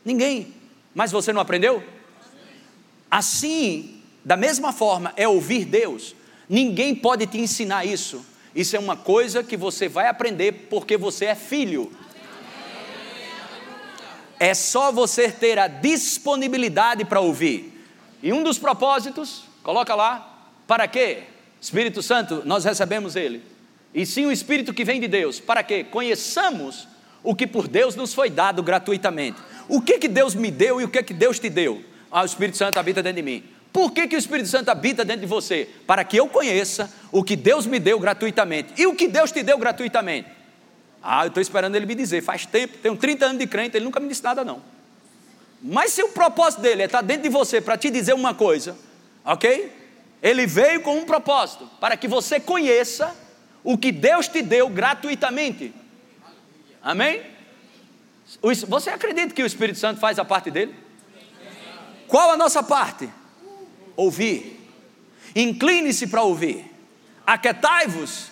Ninguém. 0.04 0.54
Mas 0.94 1.10
você 1.10 1.32
não 1.32 1.40
aprendeu? 1.40 1.82
Assim, 3.10 4.02
da 4.24 4.36
mesma 4.36 4.72
forma, 4.72 5.12
é 5.16 5.26
ouvir 5.28 5.64
Deus. 5.64 6.14
Ninguém 6.48 6.94
pode 6.94 7.26
te 7.26 7.38
ensinar 7.38 7.84
isso. 7.84 8.24
Isso 8.54 8.74
é 8.76 8.78
uma 8.78 8.96
coisa 8.96 9.42
que 9.42 9.56
você 9.56 9.88
vai 9.88 10.08
aprender 10.08 10.66
porque 10.70 10.96
você 10.96 11.26
é 11.26 11.34
filho. 11.34 11.92
É 14.38 14.54
só 14.54 14.92
você 14.92 15.30
ter 15.30 15.58
a 15.58 15.66
disponibilidade 15.66 17.04
para 17.04 17.20
ouvir. 17.20 17.72
E 18.22 18.32
um 18.32 18.42
dos 18.42 18.58
propósitos, 18.58 19.44
coloca 19.62 19.94
lá, 19.94 20.50
para 20.66 20.86
quê? 20.86 21.24
Espírito 21.60 22.02
Santo, 22.02 22.42
nós 22.44 22.64
recebemos 22.64 23.16
ele. 23.16 23.42
E 23.94 24.04
sim 24.04 24.26
o 24.26 24.32
Espírito 24.32 24.74
que 24.74 24.84
vem 24.84 25.00
de 25.00 25.08
Deus, 25.08 25.40
para 25.40 25.62
que 25.62 25.84
conheçamos 25.84 26.86
o 27.26 27.34
que 27.34 27.46
por 27.46 27.66
Deus 27.66 27.96
nos 27.96 28.14
foi 28.14 28.30
dado 28.30 28.62
gratuitamente. 28.62 29.38
O 29.68 29.82
que 29.82 29.98
que 29.98 30.06
Deus 30.06 30.32
me 30.32 30.48
deu 30.48 30.80
e 30.80 30.84
o 30.84 30.88
que 30.88 31.02
que 31.02 31.12
Deus 31.12 31.40
te 31.40 31.50
deu? 31.50 31.82
Ah, 32.08 32.22
o 32.22 32.24
Espírito 32.24 32.56
Santo 32.56 32.78
habita 32.78 33.02
dentro 33.02 33.16
de 33.16 33.22
mim. 33.22 33.44
Por 33.72 33.90
que, 33.90 34.06
que 34.06 34.14
o 34.14 34.18
Espírito 34.18 34.48
Santo 34.48 34.70
habita 34.70 35.04
dentro 35.04 35.22
de 35.22 35.26
você? 35.26 35.68
Para 35.86 36.04
que 36.04 36.16
eu 36.16 36.28
conheça 36.28 36.88
o 37.10 37.24
que 37.24 37.34
Deus 37.34 37.66
me 37.66 37.80
deu 37.80 37.98
gratuitamente. 37.98 38.72
E 38.80 38.86
o 38.86 38.94
que 38.94 39.08
Deus 39.08 39.32
te 39.32 39.42
deu 39.42 39.58
gratuitamente? 39.58 40.28
Ah, 41.02 41.24
eu 41.24 41.28
estou 41.28 41.40
esperando 41.42 41.74
ele 41.74 41.84
me 41.84 41.96
dizer. 41.96 42.22
Faz 42.22 42.46
tempo, 42.46 42.78
tenho 42.78 42.96
30 42.96 43.26
anos 43.26 43.38
de 43.38 43.46
crente, 43.46 43.76
ele 43.76 43.84
nunca 43.84 43.98
me 43.98 44.08
disse 44.08 44.22
nada, 44.22 44.44
não. 44.44 44.62
Mas 45.60 45.92
se 45.92 46.02
o 46.02 46.08
propósito 46.10 46.62
dele 46.62 46.82
é 46.82 46.86
estar 46.86 47.02
dentro 47.02 47.24
de 47.24 47.28
você 47.28 47.60
para 47.60 47.76
te 47.76 47.90
dizer 47.90 48.14
uma 48.14 48.32
coisa, 48.32 48.78
ok? 49.24 49.72
Ele 50.22 50.46
veio 50.46 50.80
com 50.80 50.96
um 50.96 51.04
propósito, 51.04 51.68
para 51.80 51.96
que 51.96 52.06
você 52.06 52.38
conheça 52.38 53.14
o 53.64 53.76
que 53.76 53.90
Deus 53.90 54.28
te 54.28 54.42
deu 54.42 54.68
gratuitamente. 54.68 55.74
Amém? 56.86 57.20
Você 58.68 58.90
acredita 58.90 59.34
que 59.34 59.42
o 59.42 59.46
Espírito 59.46 59.76
Santo 59.76 59.98
faz 59.98 60.20
a 60.20 60.24
parte 60.24 60.52
dele? 60.52 60.72
Qual 62.06 62.30
a 62.30 62.36
nossa 62.36 62.62
parte? 62.62 63.10
Ouvir. 63.96 64.60
Incline-se 65.34 66.06
para 66.06 66.22
ouvir. 66.22 66.64
Aquetai-vos 67.26 68.30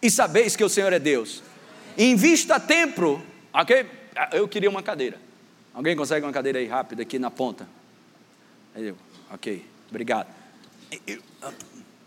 e 0.00 0.08
sabeis 0.08 0.54
que 0.54 0.62
o 0.62 0.68
Senhor 0.68 0.92
é 0.92 1.00
Deus. 1.00 1.42
Invista 1.98 2.60
tempo, 2.60 3.20
ok? 3.52 3.90
Eu 4.30 4.46
queria 4.46 4.70
uma 4.70 4.84
cadeira. 4.84 5.18
Alguém 5.74 5.96
consegue 5.96 6.24
uma 6.24 6.32
cadeira 6.32 6.60
aí 6.60 6.66
rápida 6.68 7.02
aqui 7.02 7.18
na 7.18 7.30
ponta? 7.30 7.66
Ok, 9.32 9.66
obrigado. 9.90 10.28
Ah, 11.42 11.52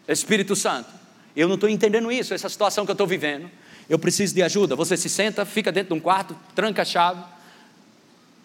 Espírito 0.08 0.56
Santo, 0.56 0.90
eu 1.36 1.50
não 1.50 1.56
estou 1.56 1.68
entendendo 1.68 2.10
isso, 2.10 2.34
essa 2.34 2.48
situação 2.48 2.86
que 2.86 2.92
eu 2.92 2.94
estou 2.94 3.06
vivendo. 3.06 3.52
Eu 3.90 3.98
preciso 3.98 4.36
de 4.36 4.44
ajuda. 4.44 4.76
Você 4.76 4.96
se 4.96 5.10
senta, 5.10 5.46
fica 5.46 5.72
dentro 5.72 5.94
de 5.94 6.00
um 6.00 6.02
quarto, 6.02 6.38
tranca 6.54 6.84
a 6.84 6.86
chave. 6.86 7.24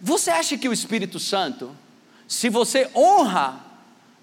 Você 0.00 0.30
acha 0.30 0.56
que 0.56 0.68
o 0.68 0.72
Espírito 0.72 1.20
Santo, 1.20 1.70
se 2.26 2.48
você 2.48 2.90
honra 2.94 3.62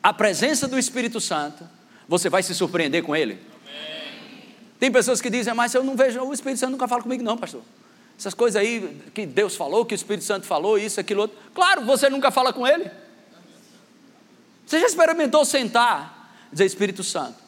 a 0.01 0.11
presença 0.11 0.67
do 0.67 0.77
Espírito 0.79 1.21
Santo, 1.21 1.63
você 2.07 2.29
vai 2.29 2.41
se 2.41 2.55
surpreender 2.55 3.03
com 3.03 3.15
ele? 3.15 3.33
Amém. 3.33 4.43
Tem 4.79 4.91
pessoas 4.91 5.21
que 5.21 5.29
dizem, 5.29 5.53
mas 5.53 5.73
eu 5.75 5.83
não 5.83 5.95
vejo, 5.95 6.21
o 6.21 6.33
Espírito 6.33 6.59
Santo 6.59 6.71
nunca 6.71 6.87
fala 6.87 7.03
comigo, 7.03 7.23
não, 7.23 7.37
pastor 7.37 7.61
essas 8.21 8.35
coisas 8.35 8.61
aí 8.61 9.01
que 9.15 9.25
Deus 9.25 9.55
falou, 9.55 9.83
que 9.83 9.95
o 9.95 9.97
Espírito 9.97 10.23
Santo 10.23 10.45
falou, 10.45 10.77
isso, 10.77 10.99
aquilo 10.99 11.21
outro. 11.21 11.35
Claro, 11.55 11.83
você 11.83 12.07
nunca 12.07 12.29
fala 12.29 12.53
com 12.53 12.67
Ele. 12.67 12.89
Você 14.63 14.79
já 14.79 14.85
experimentou 14.85 15.43
sentar 15.43 16.31
e 16.49 16.51
dizer, 16.51 16.65
Espírito 16.65 17.03
Santo, 17.03 17.39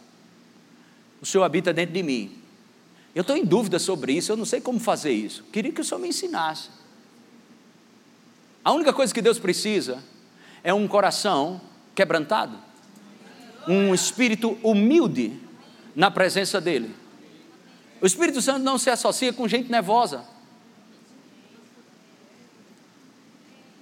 o 1.21 1.27
Senhor 1.27 1.43
habita 1.43 1.71
dentro 1.71 1.93
de 1.93 2.01
mim. 2.01 2.41
Eu 3.15 3.21
estou 3.21 3.37
em 3.37 3.45
dúvida 3.45 3.77
sobre 3.77 4.13
isso, 4.13 4.31
eu 4.31 4.37
não 4.37 4.45
sei 4.45 4.59
como 4.59 4.79
fazer 4.79 5.11
isso. 5.11 5.43
Queria 5.51 5.71
que 5.71 5.81
o 5.81 5.83
Senhor 5.83 5.99
me 5.99 6.07
ensinasse. 6.07 6.69
A 8.63 8.71
única 8.71 8.93
coisa 8.93 9.13
que 9.13 9.21
Deus 9.21 9.37
precisa 9.37 10.03
é 10.63 10.73
um 10.73 10.87
coração 10.87 11.61
quebrantado, 11.93 12.57
um 13.67 13.93
espírito 13.93 14.57
humilde 14.63 15.39
na 15.95 16.09
presença 16.09 16.59
dEle. 16.59 16.95
O 18.01 18.05
Espírito 18.05 18.41
Santo 18.41 18.59
não 18.59 18.77
se 18.77 18.89
associa 18.89 19.31
com 19.31 19.47
gente 19.47 19.71
nervosa. 19.71 20.25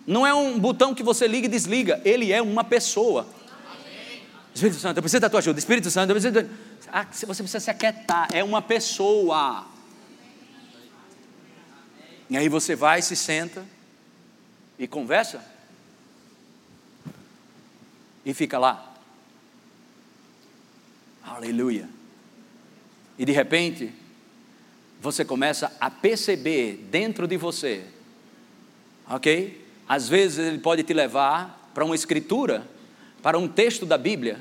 Não 0.05 0.27
é 0.27 0.33
um 0.33 0.59
botão 0.59 0.93
que 0.93 1.01
você 1.01 1.27
liga 1.27 1.47
e 1.47 1.49
desliga, 1.49 2.01
ele 2.03 2.31
é 2.31 2.41
uma 2.41 2.63
pessoa. 2.63 3.27
Espírito 4.53 4.79
Santo, 4.79 4.97
eu 4.97 5.01
preciso 5.01 5.21
da 5.21 5.29
tua 5.29 5.39
ajuda. 5.39 5.59
Espírito 5.59 5.89
Santo, 5.89 6.11
eu 6.11 6.15
preciso. 6.15 6.49
Ah, 6.91 7.05
você 7.09 7.25
precisa 7.25 7.59
se 7.59 7.69
aquietar. 7.69 8.27
É 8.33 8.43
uma 8.43 8.61
pessoa. 8.61 9.65
E 12.29 12.37
aí 12.37 12.49
você 12.49 12.75
vai, 12.75 13.01
se 13.01 13.15
senta 13.15 13.65
e 14.77 14.87
conversa. 14.87 15.43
E 18.25 18.33
fica 18.33 18.57
lá. 18.57 18.93
Aleluia. 21.23 21.89
E 23.17 23.25
de 23.25 23.31
repente, 23.31 23.93
você 25.01 25.25
começa 25.25 25.75
a 25.79 25.89
perceber 25.89 26.87
dentro 26.91 27.27
de 27.27 27.35
você, 27.35 27.83
ok? 29.09 29.65
Às 29.87 30.07
vezes 30.07 30.39
ele 30.39 30.59
pode 30.59 30.83
te 30.83 30.93
levar 30.93 31.69
para 31.73 31.83
uma 31.83 31.95
escritura, 31.95 32.67
para 33.21 33.37
um 33.37 33.47
texto 33.47 33.85
da 33.85 33.97
Bíblia. 33.97 34.39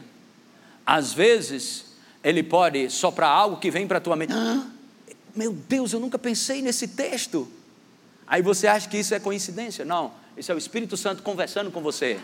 Às 0.84 1.12
vezes 1.12 1.86
ele 2.22 2.42
pode 2.42 2.90
soprar 2.90 3.30
algo 3.30 3.56
que 3.56 3.70
vem 3.70 3.86
para 3.86 3.98
a 3.98 4.00
tua 4.00 4.16
mente. 4.16 4.32
Ah, 4.32 4.66
meu 5.34 5.52
Deus, 5.52 5.92
eu 5.92 6.00
nunca 6.00 6.18
pensei 6.18 6.60
nesse 6.62 6.88
texto. 6.88 7.48
Aí 8.26 8.42
você 8.42 8.66
acha 8.66 8.88
que 8.88 8.98
isso 8.98 9.14
é 9.14 9.20
coincidência? 9.20 9.84
Não, 9.84 10.12
isso 10.36 10.52
é 10.52 10.54
o 10.54 10.58
Espírito 10.58 10.96
Santo 10.96 11.22
conversando 11.22 11.70
com 11.70 11.80
você. 11.80 12.18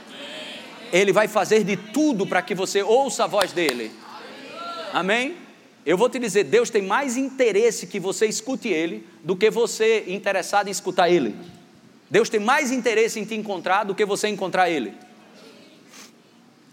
Ele 0.92 1.12
vai 1.12 1.26
fazer 1.26 1.64
de 1.64 1.76
tudo 1.76 2.26
para 2.26 2.42
que 2.42 2.54
você 2.54 2.82
ouça 2.82 3.25
a 3.25 3.26
voz 3.26 3.52
dele. 3.52 3.90
Amém? 4.92 5.36
Eu 5.84 5.96
vou 5.96 6.08
te 6.08 6.18
dizer, 6.18 6.44
Deus 6.44 6.70
tem 6.70 6.82
mais 6.82 7.16
interesse 7.16 7.86
que 7.86 8.00
você 8.00 8.26
escute 8.26 8.68
Ele 8.68 9.06
do 9.22 9.36
que 9.36 9.50
você 9.50 10.04
interessado 10.08 10.68
em 10.68 10.70
escutar 10.70 11.08
Ele. 11.08 11.34
Deus 12.10 12.28
tem 12.28 12.40
mais 12.40 12.70
interesse 12.70 13.18
em 13.20 13.25
te 13.25 13.34
encontrar 13.34 13.84
do 13.84 13.94
que 13.94 14.04
você 14.04 14.28
encontrar 14.28 14.70
Ele. 14.70 14.94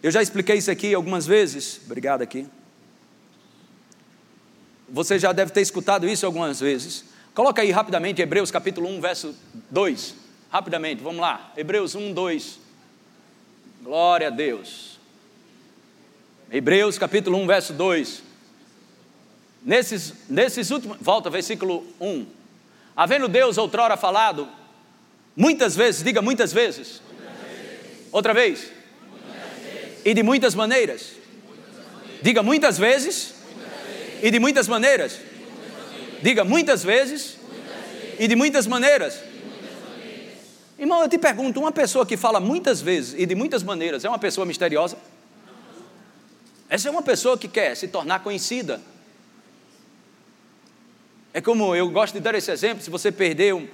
Eu 0.03 0.11
já 0.11 0.21
expliquei 0.21 0.57
isso 0.57 0.69
aqui 0.69 0.93
algumas 0.93 1.25
vezes. 1.25 1.79
Obrigado 1.85 2.21
aqui. 2.21 2.45
Você 4.89 5.17
já 5.17 5.31
deve 5.31 5.53
ter 5.53 5.61
escutado 5.61 6.05
isso 6.09 6.25
algumas 6.25 6.59
vezes. 6.59 7.05
Coloca 7.33 7.61
aí 7.61 7.71
rapidamente 7.71 8.21
Hebreus 8.21 8.51
capítulo 8.51 8.89
1, 8.89 8.99
verso 8.99 9.33
2. 9.71 10.15
Rapidamente, 10.51 11.01
vamos 11.01 11.21
lá. 11.21 11.53
Hebreus 11.55 11.95
1, 11.95 12.11
2. 12.13 12.59
Glória 13.81 14.27
a 14.27 14.29
Deus. 14.29 14.99
Hebreus 16.51 16.97
capítulo 16.97 17.37
1, 17.37 17.47
verso 17.47 17.71
2. 17.71 18.23
Nesses, 19.63 20.13
nesses 20.29 20.69
últimos. 20.69 20.97
Volta, 20.99 21.29
versículo 21.29 21.87
1. 22.01 22.27
Havendo 22.93 23.29
Deus 23.29 23.57
outrora 23.57 23.95
falado, 23.95 24.49
muitas 25.33 25.77
vezes, 25.77 26.03
diga 26.03 26.21
muitas 26.21 26.51
vezes. 26.51 27.01
Muitas 27.07 27.37
vezes. 27.47 28.07
Outra 28.11 28.33
vez. 28.33 28.82
E 30.05 30.13
de 30.13 30.23
muitas 30.23 30.55
maneiras. 30.55 31.11
muitas 31.51 31.85
maneiras. 31.93 32.21
Diga 32.21 32.43
muitas 32.43 32.77
vezes. 32.77 33.33
E 34.21 34.31
de 34.31 34.39
muitas 34.39 34.67
maneiras. 34.67 35.19
Diga 36.21 36.43
muitas 36.43 36.83
vezes. 36.83 37.37
E 38.19 38.27
de 38.27 38.35
muitas 38.35 38.67
maneiras. 38.67 39.19
Irmão, 40.77 41.01
eu 41.01 41.09
te 41.09 41.17
pergunto: 41.17 41.59
uma 41.59 41.71
pessoa 41.71 42.05
que 42.05 42.17
fala 42.17 42.39
muitas 42.39 42.81
vezes 42.81 43.15
e 43.17 43.25
de 43.25 43.35
muitas 43.35 43.63
maneiras 43.63 44.03
é 44.03 44.09
uma 44.09 44.19
pessoa 44.19 44.45
misteriosa? 44.45 44.97
Essa 46.69 46.89
é 46.89 46.91
uma 46.91 47.01
pessoa 47.01 47.37
que 47.37 47.47
quer 47.47 47.75
se 47.75 47.87
tornar 47.87 48.19
conhecida. 48.23 48.81
É 51.33 51.41
como 51.41 51.75
eu 51.75 51.89
gosto 51.89 52.15
de 52.15 52.19
dar 52.19 52.35
esse 52.35 52.51
exemplo: 52.51 52.83
se 52.83 52.89
você 52.89 53.11
perder 53.11 53.53
um, 53.53 53.67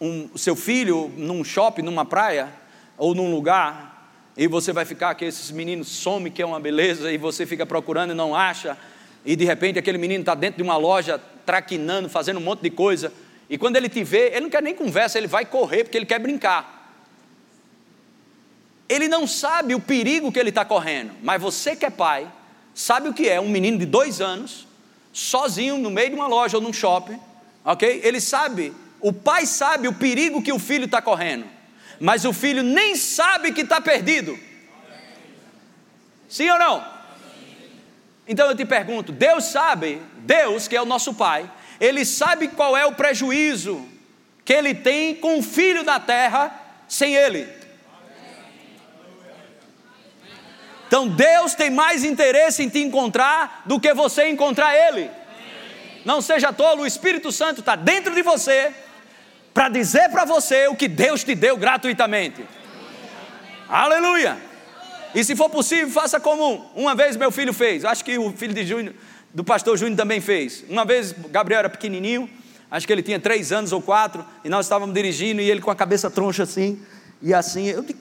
um, 0.00 0.36
seu 0.36 0.54
filho 0.54 1.10
num 1.16 1.42
shopping, 1.42 1.82
numa 1.82 2.04
praia 2.04 2.52
ou 2.98 3.14
num 3.14 3.30
lugar, 3.30 3.89
e 4.40 4.48
você 4.48 4.72
vai 4.72 4.86
ficar 4.86 5.14
que 5.16 5.26
esses 5.26 5.50
meninos 5.50 5.86
somem, 5.88 6.32
que 6.32 6.40
é 6.40 6.46
uma 6.46 6.58
beleza, 6.58 7.12
e 7.12 7.18
você 7.18 7.44
fica 7.44 7.66
procurando 7.66 8.12
e 8.12 8.14
não 8.14 8.34
acha, 8.34 8.74
e 9.22 9.36
de 9.36 9.44
repente 9.44 9.78
aquele 9.78 9.98
menino 9.98 10.22
está 10.22 10.34
dentro 10.34 10.56
de 10.56 10.62
uma 10.62 10.78
loja 10.78 11.20
traquinando, 11.44 12.08
fazendo 12.08 12.38
um 12.38 12.42
monte 12.42 12.62
de 12.62 12.70
coisa, 12.70 13.12
e 13.50 13.58
quando 13.58 13.76
ele 13.76 13.86
te 13.86 14.02
vê, 14.02 14.28
ele 14.28 14.40
não 14.40 14.48
quer 14.48 14.62
nem 14.62 14.74
conversa, 14.74 15.18
ele 15.18 15.26
vai 15.26 15.44
correr 15.44 15.84
porque 15.84 15.98
ele 15.98 16.06
quer 16.06 16.18
brincar. 16.18 16.90
Ele 18.88 19.08
não 19.08 19.26
sabe 19.26 19.74
o 19.74 19.80
perigo 19.80 20.32
que 20.32 20.38
ele 20.38 20.48
está 20.48 20.64
correndo, 20.64 21.12
mas 21.22 21.42
você 21.42 21.76
que 21.76 21.84
é 21.84 21.90
pai, 21.90 22.26
sabe 22.72 23.10
o 23.10 23.12
que 23.12 23.28
é 23.28 23.38
um 23.38 23.50
menino 23.50 23.76
de 23.76 23.84
dois 23.84 24.22
anos 24.22 24.66
sozinho 25.12 25.76
no 25.76 25.90
meio 25.90 26.08
de 26.08 26.14
uma 26.14 26.26
loja 26.26 26.56
ou 26.56 26.62
num 26.62 26.72
shopping, 26.72 27.20
ok? 27.62 28.00
Ele 28.02 28.22
sabe, 28.22 28.72
o 29.02 29.12
pai 29.12 29.44
sabe 29.44 29.86
o 29.86 29.92
perigo 29.92 30.42
que 30.42 30.50
o 30.50 30.58
filho 30.58 30.86
está 30.86 31.02
correndo, 31.02 31.44
mas 32.00 32.24
o 32.24 32.32
filho 32.32 32.62
nem 32.62 32.96
sabe 32.96 33.52
que 33.52 33.60
está 33.60 33.78
perdido. 33.78 34.38
Sim 36.28 36.48
ou 36.48 36.58
não? 36.58 36.84
Então 38.26 38.48
eu 38.48 38.56
te 38.56 38.64
pergunto: 38.64 39.12
Deus 39.12 39.44
sabe, 39.44 40.00
Deus 40.18 40.66
que 40.66 40.74
é 40.74 40.80
o 40.80 40.86
nosso 40.86 41.12
Pai, 41.12 41.50
Ele 41.78 42.04
sabe 42.06 42.48
qual 42.48 42.74
é 42.74 42.86
o 42.86 42.94
prejuízo 42.94 43.86
que 44.44 44.54
Ele 44.54 44.74
tem 44.74 45.14
com 45.14 45.38
o 45.38 45.42
filho 45.42 45.84
da 45.84 46.00
terra 46.00 46.50
sem 46.88 47.14
Ele. 47.14 47.46
Então 50.86 51.06
Deus 51.06 51.54
tem 51.54 51.70
mais 51.70 52.02
interesse 52.02 52.62
em 52.62 52.68
te 52.68 52.80
encontrar 52.80 53.62
do 53.66 53.78
que 53.78 53.92
você 53.92 54.28
encontrar 54.28 54.74
Ele. 54.74 55.10
Não 56.04 56.22
seja 56.22 56.52
tolo, 56.52 56.82
o 56.82 56.86
Espírito 56.86 57.30
Santo 57.30 57.60
está 57.60 57.76
dentro 57.76 58.14
de 58.14 58.22
você 58.22 58.74
para 59.60 59.68
dizer 59.68 60.08
para 60.08 60.24
você 60.24 60.68
o 60.68 60.74
que 60.74 60.88
Deus 60.88 61.22
te 61.22 61.34
deu 61.34 61.54
gratuitamente. 61.54 62.42
Aleluia! 63.68 64.38
E 65.14 65.22
se 65.22 65.36
for 65.36 65.50
possível, 65.50 65.90
faça 65.90 66.18
como 66.18 66.70
uma 66.74 66.94
vez 66.94 67.14
meu 67.14 67.30
filho 67.30 67.52
fez. 67.52 67.84
Acho 67.84 68.02
que 68.02 68.16
o 68.16 68.32
filho 68.32 68.54
de 68.54 68.64
Júnior, 68.64 68.94
do 69.34 69.44
pastor 69.44 69.76
Júnior 69.76 69.98
também 69.98 70.18
fez. 70.18 70.64
Uma 70.66 70.86
vez 70.86 71.14
Gabriel 71.28 71.58
era 71.58 71.68
pequenininho, 71.68 72.26
acho 72.70 72.86
que 72.86 72.92
ele 72.94 73.02
tinha 73.02 73.20
três 73.20 73.52
anos 73.52 73.70
ou 73.70 73.82
quatro, 73.82 74.24
e 74.42 74.48
nós 74.48 74.64
estávamos 74.64 74.94
dirigindo 74.94 75.42
e 75.42 75.50
ele 75.50 75.60
com 75.60 75.70
a 75.70 75.76
cabeça 75.76 76.08
troncha 76.08 76.44
assim, 76.44 76.80
e 77.20 77.34
assim. 77.34 77.66
Eu 77.66 77.82
disse, 77.82 77.98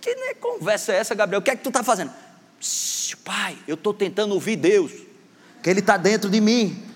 que 0.00 0.14
né, 0.14 0.34
conversa 0.40 0.92
é 0.92 0.98
essa, 0.98 1.12
Gabriel? 1.12 1.40
O 1.40 1.42
que 1.42 1.50
é 1.50 1.56
que 1.56 1.62
tu 1.64 1.70
está 1.70 1.82
fazendo? 1.82 2.12
pai, 3.24 3.58
eu 3.66 3.74
estou 3.74 3.92
tentando 3.92 4.32
ouvir 4.32 4.54
Deus, 4.54 4.92
que 5.60 5.68
Ele 5.68 5.80
está 5.80 5.96
dentro 5.96 6.30
de 6.30 6.40
mim. 6.40 6.87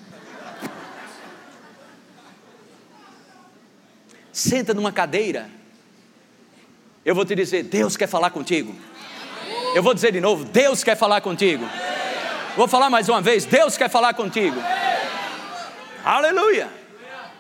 Senta 4.43 4.75
numa 4.75 4.91
cadeira. 4.91 5.49
Eu 7.05 7.15
vou 7.15 7.25
te 7.25 7.33
dizer, 7.33 7.63
Deus 7.63 7.97
quer 7.97 8.09
falar 8.09 8.31
contigo. 8.31 8.75
Eu 9.73 9.85
vou 9.85 9.95
dizer 9.95 10.11
de 10.11 10.21
novo, 10.21 10.45
Deus 10.45 10.83
quer 10.83 10.97
falar 10.97 11.21
contigo. 11.21 11.65
Vou 12.57 12.67
falar 12.67 12.91
mais 12.91 13.09
uma 13.09 13.23
vez, 13.23 13.45
Deus 13.45 13.77
quer 13.77 13.89
falar 13.89 14.15
contigo. 14.15 14.57
Aleluia. 16.05 16.69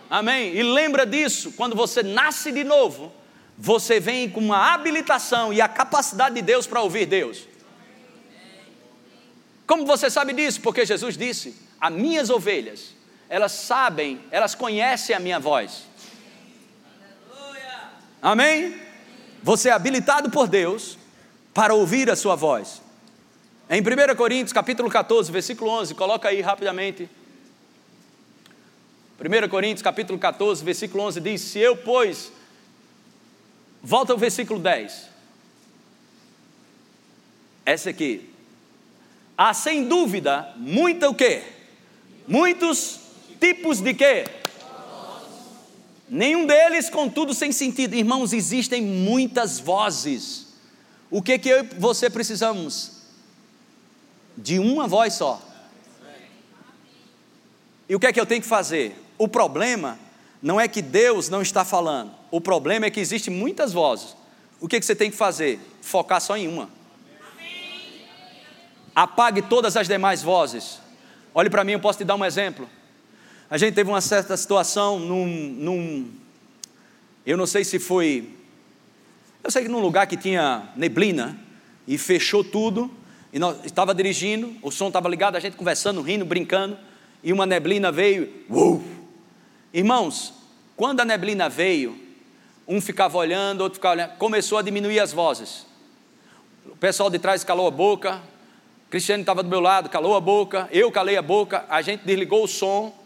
Amém. 0.08 0.54
E 0.54 0.62
lembra 0.62 1.04
disso, 1.04 1.50
quando 1.56 1.74
você 1.74 2.04
nasce 2.04 2.52
de 2.52 2.62
novo, 2.62 3.12
você 3.58 3.98
vem 3.98 4.30
com 4.30 4.38
uma 4.38 4.72
habilitação 4.72 5.52
e 5.52 5.60
a 5.60 5.66
capacidade 5.66 6.36
de 6.36 6.42
Deus 6.42 6.68
para 6.68 6.82
ouvir 6.82 7.06
Deus. 7.06 7.48
Como 9.66 9.84
você 9.84 10.08
sabe 10.08 10.32
disso? 10.34 10.60
Porque 10.60 10.86
Jesus 10.86 11.16
disse: 11.16 11.56
As 11.80 11.92
minhas 11.92 12.30
ovelhas, 12.30 12.94
elas 13.28 13.50
sabem, 13.50 14.20
elas 14.30 14.54
conhecem 14.54 15.16
a 15.16 15.18
minha 15.18 15.40
voz. 15.40 15.90
Amém? 18.22 18.74
Você 19.42 19.68
é 19.68 19.72
habilitado 19.72 20.30
por 20.30 20.46
Deus 20.46 20.96
para 21.52 21.74
ouvir 21.74 22.08
a 22.08 22.16
sua 22.16 22.36
voz. 22.36 22.80
Em 23.68 23.82
1 23.82 24.16
Coríntios, 24.16 24.52
capítulo 24.52 24.88
14, 24.88 25.30
versículo 25.30 25.70
11, 25.72 25.94
coloca 25.94 26.28
aí 26.28 26.40
rapidamente. 26.40 27.10
1 29.20 29.48
Coríntios, 29.48 29.82
capítulo 29.82 30.18
14, 30.18 30.64
versículo 30.64 31.02
11 31.04 31.20
diz: 31.20 31.40
Se 31.40 31.58
eu, 31.58 31.76
pois, 31.76 32.32
Volta 33.82 34.12
ao 34.12 34.18
versículo 34.18 34.60
10. 34.60 35.08
Essa 37.66 37.90
aqui. 37.90 38.30
Há 39.36 39.52
sem 39.52 39.88
dúvida 39.88 40.52
muita 40.56 41.10
o 41.10 41.14
quê? 41.14 41.42
Muitos 42.28 43.00
tipos 43.40 43.80
de 43.80 43.92
quê? 43.92 44.24
Nenhum 46.14 46.44
deles, 46.44 46.90
contudo, 46.90 47.32
sem 47.32 47.52
sentido. 47.52 47.94
Irmãos, 47.94 48.34
existem 48.34 48.82
muitas 48.82 49.58
vozes. 49.58 50.48
O 51.10 51.22
que 51.22 51.38
que 51.38 51.48
eu 51.48 51.64
e 51.64 51.68
você 51.78 52.10
precisamos? 52.10 53.00
De 54.36 54.58
uma 54.58 54.86
voz 54.86 55.14
só. 55.14 55.40
E 57.88 57.96
o 57.96 57.98
que 57.98 58.06
é 58.06 58.12
que 58.12 58.20
eu 58.20 58.26
tenho 58.26 58.42
que 58.42 58.46
fazer? 58.46 58.94
O 59.16 59.26
problema 59.26 59.98
não 60.42 60.60
é 60.60 60.68
que 60.68 60.82
Deus 60.82 61.30
não 61.30 61.40
está 61.40 61.64
falando. 61.64 62.12
O 62.30 62.42
problema 62.42 62.84
é 62.84 62.90
que 62.90 63.00
existem 63.00 63.32
muitas 63.32 63.72
vozes. 63.72 64.14
O 64.60 64.68
que, 64.68 64.78
que 64.78 64.84
você 64.84 64.94
tem 64.94 65.10
que 65.10 65.16
fazer? 65.16 65.58
Focar 65.80 66.20
só 66.20 66.36
em 66.36 66.46
uma. 66.46 66.68
Apague 68.94 69.40
todas 69.40 69.78
as 69.78 69.88
demais 69.88 70.22
vozes. 70.22 70.78
Olhe 71.34 71.48
para 71.48 71.64
mim, 71.64 71.72
eu 71.72 71.80
posso 71.80 71.96
te 71.96 72.04
dar 72.04 72.16
um 72.16 72.24
exemplo. 72.24 72.68
A 73.52 73.58
gente 73.58 73.74
teve 73.74 73.90
uma 73.90 74.00
certa 74.00 74.34
situação 74.34 74.98
num, 74.98 75.26
num, 75.26 76.10
eu 77.26 77.36
não 77.36 77.46
sei 77.46 77.62
se 77.64 77.78
foi, 77.78 78.30
eu 79.44 79.50
sei 79.50 79.64
que 79.64 79.68
num 79.68 79.78
lugar 79.78 80.06
que 80.06 80.16
tinha 80.16 80.70
neblina 80.74 81.38
e 81.86 81.98
fechou 81.98 82.42
tudo, 82.42 82.90
E 83.30 83.38
nós 83.38 83.62
estava 83.62 83.94
dirigindo, 83.94 84.56
o 84.62 84.70
som 84.70 84.86
estava 84.86 85.06
ligado, 85.06 85.36
a 85.36 85.40
gente 85.40 85.54
conversando, 85.54 86.00
rindo, 86.00 86.24
brincando, 86.24 86.78
e 87.22 87.30
uma 87.30 87.44
neblina 87.44 87.92
veio. 87.92 88.32
Uou! 88.48 88.82
Irmãos, 89.70 90.32
quando 90.74 91.00
a 91.00 91.04
neblina 91.04 91.46
veio, 91.46 91.94
um 92.66 92.80
ficava 92.80 93.18
olhando, 93.18 93.60
outro 93.60 93.74
ficava 93.74 93.96
olhando, 93.96 94.16
começou 94.16 94.56
a 94.56 94.62
diminuir 94.62 94.98
as 94.98 95.12
vozes. 95.12 95.66
O 96.64 96.76
pessoal 96.76 97.10
de 97.10 97.18
trás 97.18 97.44
calou 97.44 97.66
a 97.66 97.70
boca, 97.70 98.18
Cristiano 98.88 99.20
estava 99.20 99.42
do 99.42 99.50
meu 99.50 99.60
lado, 99.60 99.90
calou 99.90 100.16
a 100.16 100.20
boca, 100.22 100.70
eu 100.72 100.90
calei 100.90 101.18
a 101.18 101.22
boca, 101.22 101.66
a 101.68 101.82
gente 101.82 102.02
desligou 102.02 102.44
o 102.44 102.48
som 102.48 103.01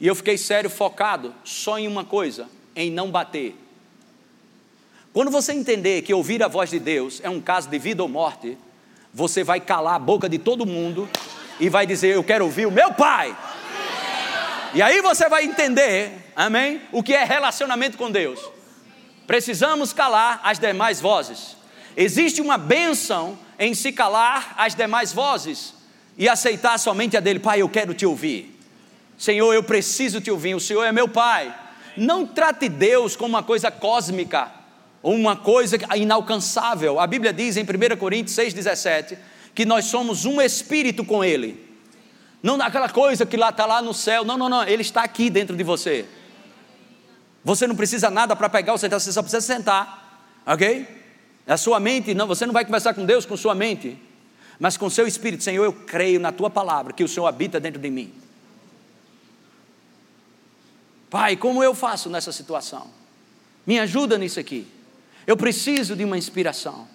e 0.00 0.06
eu 0.06 0.14
fiquei 0.14 0.36
sério, 0.36 0.68
focado 0.68 1.34
só 1.44 1.78
em 1.78 1.88
uma 1.88 2.04
coisa: 2.04 2.48
em 2.74 2.90
não 2.90 3.10
bater. 3.10 3.56
Quando 5.12 5.30
você 5.30 5.52
entender 5.52 6.02
que 6.02 6.12
ouvir 6.12 6.42
a 6.42 6.48
voz 6.48 6.68
de 6.68 6.78
Deus 6.78 7.20
é 7.22 7.30
um 7.30 7.40
caso 7.40 7.70
de 7.70 7.78
vida 7.78 8.02
ou 8.02 8.08
morte, 8.08 8.58
você 9.12 9.42
vai 9.42 9.60
calar 9.60 9.94
a 9.94 9.98
boca 9.98 10.28
de 10.28 10.38
todo 10.38 10.66
mundo 10.66 11.08
e 11.58 11.68
vai 11.68 11.86
dizer: 11.86 12.14
Eu 12.14 12.22
quero 12.22 12.44
ouvir 12.44 12.66
o 12.66 12.70
meu 12.70 12.92
pai. 12.92 13.36
E 14.74 14.82
aí 14.82 15.00
você 15.00 15.26
vai 15.26 15.44
entender, 15.44 16.12
amém, 16.36 16.82
o 16.92 17.02
que 17.02 17.14
é 17.14 17.24
relacionamento 17.24 17.96
com 17.96 18.10
Deus. 18.10 18.38
Precisamos 19.26 19.92
calar 19.92 20.40
as 20.44 20.58
demais 20.58 21.00
vozes. 21.00 21.56
Existe 21.96 22.42
uma 22.42 22.58
bênção 22.58 23.38
em 23.58 23.72
se 23.72 23.90
calar 23.90 24.54
as 24.58 24.74
demais 24.74 25.14
vozes 25.14 25.72
e 26.18 26.28
aceitar 26.28 26.78
somente 26.78 27.16
a 27.16 27.20
dele. 27.20 27.38
Pai, 27.38 27.62
eu 27.62 27.68
quero 27.70 27.94
te 27.94 28.04
ouvir. 28.04 28.55
Senhor, 29.18 29.52
eu 29.52 29.62
preciso 29.62 30.20
te 30.20 30.30
ouvir. 30.30 30.54
O 30.54 30.60
Senhor 30.60 30.84
é 30.84 30.92
meu 30.92 31.08
Pai. 31.08 31.54
Não 31.96 32.26
trate 32.26 32.68
Deus 32.68 33.16
como 33.16 33.30
uma 33.30 33.42
coisa 33.42 33.70
cósmica 33.70 34.50
ou 35.02 35.14
uma 35.14 35.36
coisa 35.36 35.78
inalcançável. 35.96 37.00
A 37.00 37.06
Bíblia 37.06 37.32
diz 37.32 37.56
em 37.56 37.62
1 37.62 37.96
Coríntios 37.96 38.36
6,17 38.36 39.16
que 39.54 39.64
nós 39.64 39.86
somos 39.86 40.24
um 40.26 40.40
espírito 40.40 41.04
com 41.04 41.24
Ele. 41.24 41.64
Não 42.42 42.60
aquela 42.60 42.88
coisa 42.88 43.24
que 43.24 43.36
lá 43.36 43.48
está 43.48 43.64
lá 43.64 43.80
no 43.80 43.94
céu. 43.94 44.24
Não, 44.24 44.36
não, 44.36 44.48
não. 44.48 44.62
Ele 44.64 44.82
está 44.82 45.02
aqui 45.02 45.30
dentro 45.30 45.56
de 45.56 45.64
você. 45.64 46.04
Você 47.42 47.66
não 47.66 47.76
precisa 47.76 48.10
nada 48.10 48.36
para 48.36 48.48
pegar 48.48 48.72
ou 48.72 48.78
sentar, 48.78 49.00
você 49.00 49.12
só 49.12 49.22
precisa 49.22 49.40
sentar. 49.40 50.42
Ok? 50.44 50.86
A 51.46 51.56
sua 51.56 51.78
mente, 51.78 52.12
não, 52.12 52.26
você 52.26 52.44
não 52.44 52.52
vai 52.52 52.64
conversar 52.64 52.92
com 52.92 53.04
Deus 53.04 53.24
com 53.24 53.36
sua 53.36 53.54
mente, 53.54 53.96
mas 54.58 54.76
com 54.76 54.90
seu 54.90 55.06
espírito. 55.06 55.44
Senhor, 55.44 55.64
eu 55.64 55.72
creio 55.72 56.18
na 56.18 56.32
tua 56.32 56.50
palavra, 56.50 56.92
que 56.92 57.04
o 57.04 57.08
Senhor 57.08 57.26
habita 57.26 57.60
dentro 57.60 57.80
de 57.80 57.88
mim. 57.88 58.12
Pai, 61.08 61.36
como 61.36 61.62
eu 61.62 61.74
faço 61.74 62.10
nessa 62.10 62.32
situação? 62.32 62.88
Me 63.66 63.78
ajuda 63.78 64.18
nisso 64.18 64.40
aqui. 64.40 64.66
Eu 65.26 65.36
preciso 65.36 65.96
de 65.96 66.04
uma 66.04 66.16
inspiração. 66.16 66.86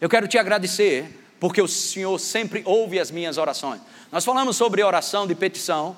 Eu 0.00 0.08
quero 0.08 0.28
te 0.28 0.38
agradecer, 0.38 1.18
porque 1.40 1.60
o 1.60 1.68
Senhor 1.68 2.18
sempre 2.18 2.62
ouve 2.64 2.98
as 2.98 3.10
minhas 3.10 3.36
orações. 3.36 3.80
Nós 4.10 4.24
falamos 4.24 4.56
sobre 4.56 4.82
oração 4.82 5.26
de 5.26 5.34
petição, 5.34 5.96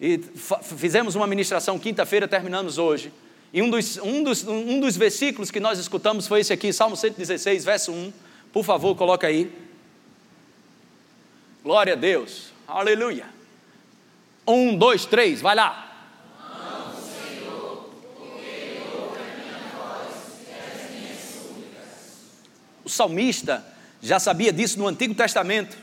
e 0.00 0.20
fizemos 0.62 1.14
uma 1.14 1.26
ministração 1.26 1.78
quinta-feira, 1.78 2.26
terminamos 2.26 2.78
hoje. 2.78 3.12
E 3.52 3.62
um 3.62 3.70
dos, 3.70 3.98
um, 3.98 4.22
dos, 4.22 4.46
um 4.46 4.80
dos 4.80 4.96
versículos 4.96 5.50
que 5.50 5.60
nós 5.60 5.78
escutamos 5.78 6.26
foi 6.26 6.40
esse 6.40 6.52
aqui, 6.52 6.72
Salmo 6.72 6.96
116, 6.96 7.64
verso 7.64 7.92
1. 7.92 8.12
Por 8.52 8.64
favor, 8.64 8.96
coloca 8.96 9.26
aí. 9.26 9.52
Glória 11.62 11.92
a 11.92 11.96
Deus. 11.96 12.52
Aleluia. 12.66 13.26
Um, 14.46 14.76
dois, 14.76 15.04
três, 15.04 15.40
vai 15.40 15.54
lá. 15.54 15.91
O 22.84 22.88
salmista 22.88 23.64
já 24.00 24.18
sabia 24.18 24.52
disso 24.52 24.78
no 24.78 24.88
Antigo 24.88 25.14
Testamento. 25.14 25.76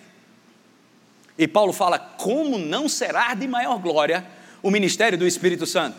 E 1.37 1.47
Paulo 1.47 1.71
fala: 1.71 1.97
como 1.97 2.57
não 2.57 2.89
será 2.89 3.33
de 3.33 3.47
maior 3.47 3.79
glória 3.79 4.25
o 4.61 4.69
ministério 4.69 5.17
do 5.17 5.25
Espírito 5.25 5.65
Santo? 5.65 5.97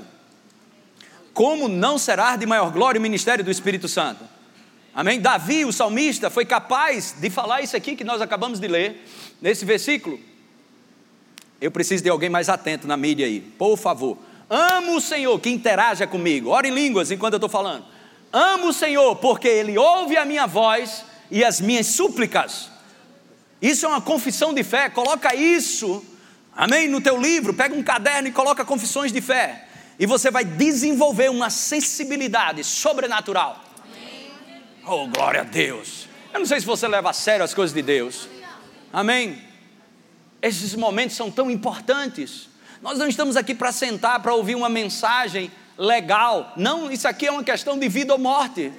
Como 1.32 1.68
não 1.68 1.96
será 1.98 2.36
de 2.36 2.44
maior 2.44 2.70
glória 2.70 2.98
o 2.98 3.02
ministério 3.02 3.44
do 3.44 3.50
Espírito 3.50 3.88
Santo? 3.88 4.24
Amém? 4.94 5.20
Davi, 5.20 5.64
o 5.64 5.72
salmista, 5.72 6.28
foi 6.28 6.44
capaz 6.44 7.14
de 7.18 7.30
falar 7.30 7.62
isso 7.62 7.76
aqui 7.76 7.94
que 7.94 8.04
nós 8.04 8.20
acabamos 8.20 8.58
de 8.58 8.66
ler, 8.66 9.06
nesse 9.40 9.64
versículo. 9.64 10.20
Eu 11.60 11.70
preciso 11.70 12.02
de 12.02 12.10
alguém 12.10 12.28
mais 12.28 12.48
atento 12.48 12.88
na 12.88 12.96
mídia 12.96 13.26
aí, 13.26 13.40
por 13.40 13.76
favor. 13.76 14.18
Amo 14.48 14.96
o 14.96 15.00
Senhor 15.00 15.38
que 15.38 15.48
interaja 15.48 16.06
comigo. 16.06 16.50
Ore 16.50 16.68
em 16.68 16.74
línguas 16.74 17.10
enquanto 17.10 17.34
eu 17.34 17.38
estou 17.38 17.48
falando. 17.48 17.84
Amo 18.32 18.68
o 18.68 18.72
Senhor 18.72 19.16
porque 19.16 19.48
Ele 19.48 19.76
ouve 19.76 20.16
a 20.16 20.24
minha 20.24 20.46
voz 20.46 21.04
e 21.30 21.44
as 21.44 21.60
minhas 21.60 21.86
súplicas. 21.86 22.70
Isso 23.60 23.84
é 23.84 23.88
uma 23.88 24.00
confissão 24.00 24.54
de 24.54 24.62
fé. 24.62 24.88
Coloca 24.88 25.34
isso, 25.34 26.04
amém, 26.56 26.88
no 26.88 27.00
teu 27.00 27.20
livro. 27.20 27.52
Pega 27.52 27.74
um 27.74 27.82
caderno 27.82 28.28
e 28.28 28.32
coloca 28.32 28.64
confissões 28.64 29.12
de 29.12 29.20
fé. 29.20 29.66
E 29.98 30.06
você 30.06 30.30
vai 30.30 30.44
desenvolver 30.44 31.30
uma 31.30 31.50
sensibilidade 31.50 32.64
sobrenatural. 32.64 33.62
Oh, 34.86 35.06
glória 35.08 35.42
a 35.42 35.44
Deus. 35.44 36.08
Eu 36.32 36.40
não 36.40 36.46
sei 36.46 36.60
se 36.60 36.66
você 36.66 36.88
leva 36.88 37.10
a 37.10 37.12
sério 37.12 37.44
as 37.44 37.52
coisas 37.52 37.74
de 37.74 37.82
Deus. 37.82 38.28
Amém. 38.92 39.42
Esses 40.40 40.74
momentos 40.74 41.16
são 41.16 41.30
tão 41.30 41.50
importantes. 41.50 42.48
Nós 42.80 42.98
não 42.98 43.08
estamos 43.08 43.36
aqui 43.36 43.54
para 43.54 43.72
sentar 43.72 44.20
para 44.20 44.34
ouvir 44.34 44.54
uma 44.54 44.70
mensagem 44.70 45.50
legal. 45.80 46.52
Não, 46.56 46.92
isso 46.92 47.08
aqui 47.08 47.26
é 47.26 47.32
uma 47.32 47.42
questão 47.42 47.78
de 47.78 47.88
vida 47.88 48.12
ou 48.12 48.18
morte. 48.18 48.70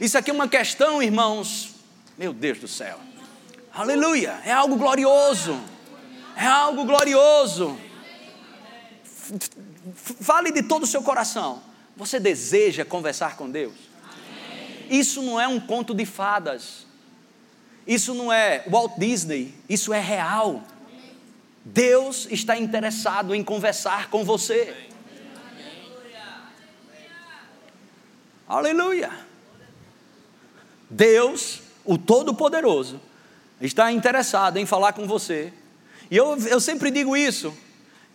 Isso 0.00 0.18
aqui 0.18 0.30
é 0.30 0.34
uma 0.34 0.48
questão, 0.48 1.00
irmãos, 1.00 1.74
meu 2.18 2.32
Deus 2.32 2.58
do 2.58 2.66
céu. 2.66 2.98
Aleluia, 3.72 4.40
é 4.44 4.50
algo 4.50 4.76
glorioso. 4.76 5.58
É 6.36 6.44
algo 6.44 6.84
glorioso. 6.84 7.78
Fale 9.94 10.50
de 10.50 10.64
todo 10.64 10.82
o 10.82 10.86
seu 10.86 11.02
coração. 11.02 11.62
Você 11.96 12.18
deseja 12.18 12.84
conversar 12.84 13.36
com 13.36 13.48
Deus? 13.48 13.74
Isso 14.90 15.22
não 15.22 15.40
é 15.40 15.46
um 15.46 15.60
conto 15.60 15.94
de 15.94 16.04
fadas. 16.04 16.86
Isso 17.86 18.14
não 18.14 18.32
é 18.32 18.64
Walt 18.68 18.98
Disney, 18.98 19.54
isso 19.68 19.94
é 19.94 20.00
real. 20.00 20.62
Deus 21.64 22.26
está 22.30 22.58
interessado 22.58 23.34
em 23.34 23.44
conversar 23.44 24.10
com 24.10 24.24
você. 24.24 24.87
Aleluia. 28.48 29.10
Deus, 30.88 31.60
o 31.84 31.98
Todo-Poderoso, 31.98 32.98
está 33.60 33.92
interessado 33.92 34.56
em 34.56 34.64
falar 34.64 34.94
com 34.94 35.06
você. 35.06 35.52
E 36.10 36.16
eu, 36.16 36.34
eu 36.46 36.58
sempre 36.58 36.90
digo 36.90 37.14
isso: 37.14 37.52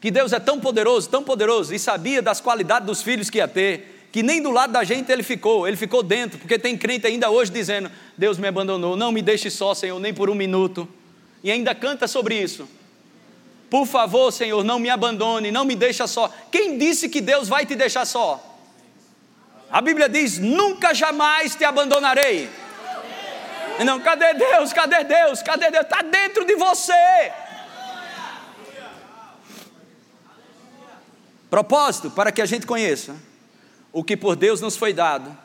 que 0.02 0.10
Deus 0.10 0.34
é 0.34 0.40
tão 0.40 0.60
poderoso, 0.60 1.08
tão 1.08 1.24
poderoso, 1.24 1.74
e 1.76 1.78
sabia 1.78 2.20
das 2.20 2.42
qualidades 2.42 2.88
dos 2.88 3.04
filhos 3.04 3.30
que 3.30 3.38
ia 3.38 3.48
ter, 3.48 4.08
que 4.12 4.24
nem 4.24 4.42
do 4.42 4.50
lado 4.50 4.74
da 4.74 4.84
gente 4.84 5.12
ele 5.12 5.22
ficou, 5.22 5.68
ele 5.68 5.78
ficou 5.78 6.02
dentro, 6.02 6.40
porque 6.40 6.58
tem 6.58 6.76
crente 6.76 7.06
ainda 7.06 7.30
hoje 7.30 7.52
dizendo: 7.52 7.92
Deus 8.18 8.40
me 8.40 8.48
abandonou, 8.48 8.96
não 8.96 9.12
me 9.12 9.22
deixe 9.22 9.52
só, 9.52 9.76
Senhor, 9.76 10.00
nem 10.00 10.16
por 10.16 10.32
um 10.32 10.36
minuto. 10.36 10.88
E 11.44 11.52
ainda 11.52 11.76
canta 11.76 12.08
sobre 12.08 12.42
isso. 12.42 12.68
Por 13.70 13.86
favor, 13.86 14.32
Senhor, 14.32 14.64
não 14.64 14.80
me 14.80 14.90
abandone, 14.90 15.52
não 15.52 15.66
me 15.66 15.76
deixa 15.76 16.08
só. 16.08 16.32
Quem 16.52 16.78
disse 16.78 17.08
que 17.08 17.22
Deus 17.22 17.48
vai 17.48 17.68
te 17.68 17.76
deixar 17.76 18.06
só? 18.06 18.53
A 19.74 19.82
Bíblia 19.82 20.08
diz: 20.08 20.38
nunca 20.38 20.94
jamais 20.94 21.56
te 21.56 21.66
abandonarei. 21.66 22.48
Não, 23.84 24.00
cadê 24.00 24.36
Deus? 24.36 24.72
Cadê 24.72 25.04
Deus? 25.04 25.42
Cadê 25.42 25.72
Deus? 25.72 25.84
Está 25.84 26.04
dentro 26.04 26.46
de 26.46 26.56
você. 26.56 27.34
Propósito 31.50 32.12
para 32.12 32.32
que 32.32 32.40
a 32.40 32.46
gente 32.46 32.68
conheça 32.68 33.16
o 33.92 34.04
que 34.04 34.16
por 34.16 34.36
Deus 34.36 34.62
nos 34.62 34.78
foi 34.78 34.94
dado 34.94 35.36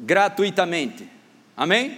gratuitamente. 0.00 1.08
Amém? 1.56 1.96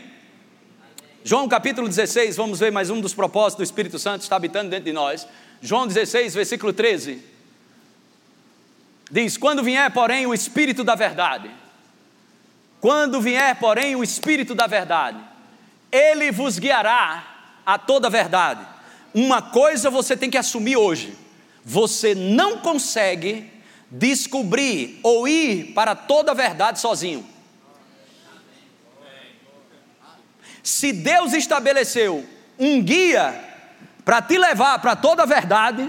João 1.25 1.49
capítulo 1.49 1.88
16, 1.88 2.37
vamos 2.37 2.61
ver 2.61 2.71
mais 2.71 2.90
um 2.90 3.01
dos 3.01 3.14
propósitos 3.14 3.57
do 3.57 3.64
Espírito 3.64 3.99
Santo 3.99 4.23
está 4.23 4.37
habitando 4.37 4.69
dentro 4.69 4.85
de 4.85 4.92
nós. 4.92 5.27
João 5.62 5.87
16, 5.87 6.35
versículo 6.35 6.73
13. 6.75 7.36
Diz: 9.11 9.37
Quando 9.37 9.62
vier, 9.62 9.90
porém, 9.92 10.27
o 10.27 10.35
Espírito 10.35 10.83
da 10.83 10.95
Verdade, 10.95 11.51
quando 12.81 13.21
vier, 13.21 13.57
porém, 13.57 13.97
o 13.97 14.03
Espírito 14.03 14.55
da 14.55 14.66
Verdade, 14.66 15.19
ele 15.90 16.31
vos 16.31 16.59
guiará 16.59 17.25
a 17.64 17.79
toda 17.79 18.09
a 18.09 18.11
verdade. 18.11 18.64
Uma 19.14 19.40
coisa 19.42 19.90
você 19.90 20.16
tem 20.16 20.31
que 20.31 20.38
assumir 20.38 20.77
hoje: 20.77 21.16
você 21.64 22.14
não 22.14 22.59
consegue 22.59 23.51
descobrir 23.90 25.01
ou 25.03 25.27
ir 25.27 25.73
para 25.73 25.95
toda 25.95 26.33
a 26.33 26.35
verdade 26.35 26.81
sozinho. 26.81 27.27
Se 30.62 30.92
Deus 30.92 31.33
estabeleceu 31.33 32.27
um 32.59 32.83
guia 32.83 33.40
para 34.05 34.21
te 34.21 34.37
levar 34.37 34.81
para 34.81 34.97
toda 34.97 35.23
a 35.23 35.27
verdade, 35.27 35.88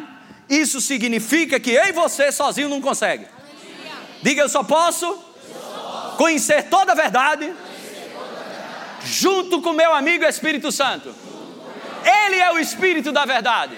isso 0.49 0.79
significa 0.79 1.59
que 1.59 1.71
eu 1.71 1.85
e 1.85 1.91
você 1.91 2.31
sozinho 2.31 2.69
não 2.69 2.81
consegue. 2.81 3.25
Diga 4.21 4.41
eu 4.41 4.49
só 4.49 4.63
posso, 4.63 5.17
conhecer 6.17 6.63
toda 6.63 6.93
a 6.93 6.95
verdade, 6.95 7.53
junto 9.03 9.61
com 9.61 9.73
meu 9.73 9.93
amigo 9.93 10.25
Espírito 10.25 10.71
Santo. 10.71 11.13
Ele 12.03 12.37
é 12.37 12.51
o 12.51 12.59
Espírito 12.59 13.11
da 13.11 13.25
verdade. 13.25 13.77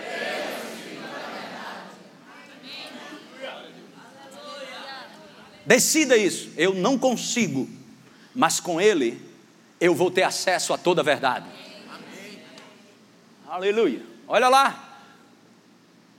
Decida 5.65 6.17
isso. 6.17 6.49
Eu 6.57 6.73
não 6.73 6.97
consigo, 6.97 7.69
mas 8.33 8.59
com 8.59 8.81
Ele 8.81 9.21
eu 9.79 9.93
vou 9.93 10.09
ter 10.09 10.23
acesso 10.23 10.73
a 10.73 10.77
toda 10.77 11.01
a 11.01 11.03
verdade. 11.03 11.45
Amém. 11.87 12.41
Aleluia. 13.47 14.01
Olha 14.27 14.49
lá. 14.49 14.88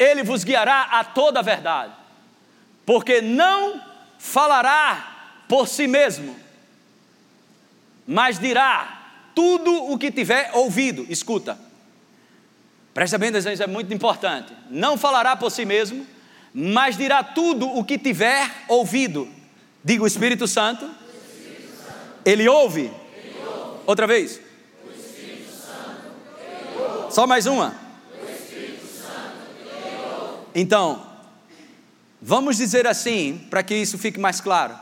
Ele 0.01 0.23
vos 0.23 0.43
guiará 0.43 0.85
a 0.93 1.05
toda 1.05 1.41
a 1.41 1.43
verdade, 1.43 1.93
porque 2.87 3.21
não 3.21 3.79
falará 4.19 5.35
por 5.47 5.69
si 5.69 5.87
mesmo, 5.87 6.35
mas 8.07 8.39
dirá 8.39 8.99
tudo 9.35 9.71
o 9.93 9.99
que 9.99 10.11
tiver 10.11 10.53
ouvido. 10.55 11.05
Escuta, 11.11 11.59
presta 12.95 13.19
bem 13.19 13.29
atenção, 13.29 13.53
isso 13.53 13.63
é 13.63 13.67
muito 13.67 13.93
importante. 13.93 14.55
Não 14.71 14.97
falará 14.97 15.37
por 15.37 15.51
si 15.51 15.67
mesmo, 15.67 16.07
mas 16.55 16.97
dirá 16.97 17.23
tudo 17.23 17.69
o 17.69 17.85
que 17.85 17.99
tiver 17.99 18.51
ouvido. 18.69 19.29
Diga 19.85 20.03
o 20.03 20.07
Espírito 20.07 20.49
Santo. 20.49 20.91
Ele, 22.25 22.49
ouve. 22.49 22.91
ele 23.15 23.39
ouve. 23.47 23.81
Outra 23.87 24.07
vez. 24.07 24.41
Só 27.11 27.27
mais 27.27 27.45
uma. 27.45 27.90
Então, 30.55 31.07
vamos 32.21 32.57
dizer 32.57 32.87
assim, 32.87 33.47
para 33.49 33.63
que 33.63 33.75
isso 33.75 33.99
fique 33.99 34.19
mais 34.19 34.41
claro. 34.41 34.77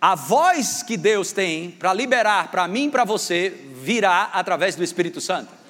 A 0.00 0.14
voz 0.14 0.82
que 0.82 0.96
Deus 0.96 1.30
tem 1.30 1.70
para 1.70 1.92
liberar 1.92 2.50
para 2.50 2.66
mim 2.66 2.86
e 2.86 2.90
para 2.90 3.04
você 3.04 3.50
virá 3.82 4.30
através 4.32 4.74
do 4.74 4.82
Espírito 4.82 5.20
Santo. 5.20 5.60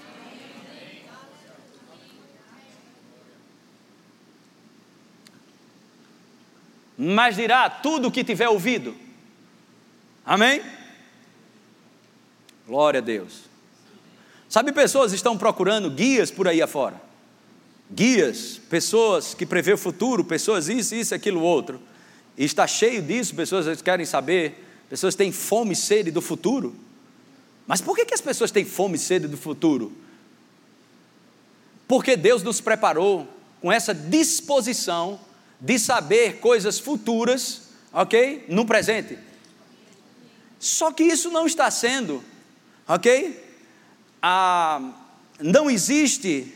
Mas 6.97 7.35
dirá 7.35 7.69
tudo 7.69 8.09
o 8.09 8.11
que 8.11 8.23
tiver 8.23 8.49
ouvido. 8.49 8.95
Amém? 10.25 10.63
Glória 12.67 12.99
a 12.99 13.03
Deus. 13.03 13.45
Sabe, 14.49 14.71
pessoas 14.71 15.13
estão 15.13 15.37
procurando 15.37 15.91
guias 15.91 16.31
por 16.31 16.47
aí 16.47 16.61
afora 16.61 17.10
guias, 17.93 18.61
pessoas 18.71 19.35
que 19.35 19.45
prevê 19.45 19.73
o 19.73 19.79
futuro, 19.79 20.25
pessoas 20.25 20.69
isso, 20.69 20.95
isso, 20.95 21.15
aquilo, 21.15 21.41
outro. 21.41 21.81
E 22.37 22.45
está 22.45 22.67
cheio 22.67 23.03
disso, 23.03 23.35
pessoas 23.35 23.83
querem 23.83 24.07
saber, 24.07 24.65
pessoas 24.89 25.15
têm 25.15 25.33
fome 25.33 25.73
e 25.73 25.77
sede 25.77 26.11
do 26.11 26.21
futuro. 26.21 26.75
Mas 27.67 27.81
por 27.81 27.97
que, 27.97 28.05
que 28.05 28.15
as 28.15 28.21
pessoas 28.21 28.51
têm 28.51 28.65
fome 28.65 28.97
e 28.97 28.99
sede 28.99 29.27
do 29.27 29.37
futuro? 29.37 29.93
Porque 31.87 32.17
Deus 32.17 32.43
nos 32.43 32.61
preparou 32.61 33.29
com 33.61 33.71
essa 33.71 33.93
disposição 33.93 35.21
de 35.61 35.79
saber 35.79 36.39
coisas 36.39 36.79
futuras, 36.79 37.63
ok? 37.93 38.47
No 38.49 38.65
presente. 38.65 39.19
Só 40.59 40.93
que 40.93 41.03
isso 41.03 41.31
não 41.31 41.47
está 41.47 41.71
sendo, 41.71 42.23
ok? 42.87 43.45
Ah, 44.23 44.93
não 45.41 45.71
existe 45.71 46.55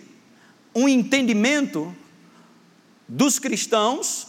um 0.74 0.88
entendimento 0.88 1.94
dos 3.08 3.38
cristãos 3.38 4.28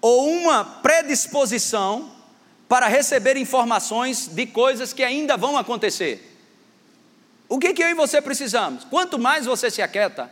ou 0.00 0.28
uma 0.28 0.64
predisposição 0.64 2.10
para 2.68 2.88
receber 2.88 3.36
informações 3.36 4.28
de 4.28 4.46
coisas 4.46 4.92
que 4.92 5.04
ainda 5.04 5.36
vão 5.36 5.58
acontecer. 5.58 6.30
O 7.48 7.58
que, 7.58 7.74
que 7.74 7.82
eu 7.82 7.88
e 7.88 7.94
você 7.94 8.22
precisamos? 8.22 8.84
Quanto 8.84 9.18
mais 9.18 9.44
você 9.44 9.70
se 9.70 9.82
aquieta, 9.82 10.30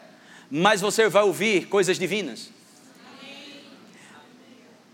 mais 0.51 0.81
você 0.81 1.09
vai 1.09 1.23
ouvir 1.23 1.67
coisas 1.67 1.99
divinas. 1.99 2.49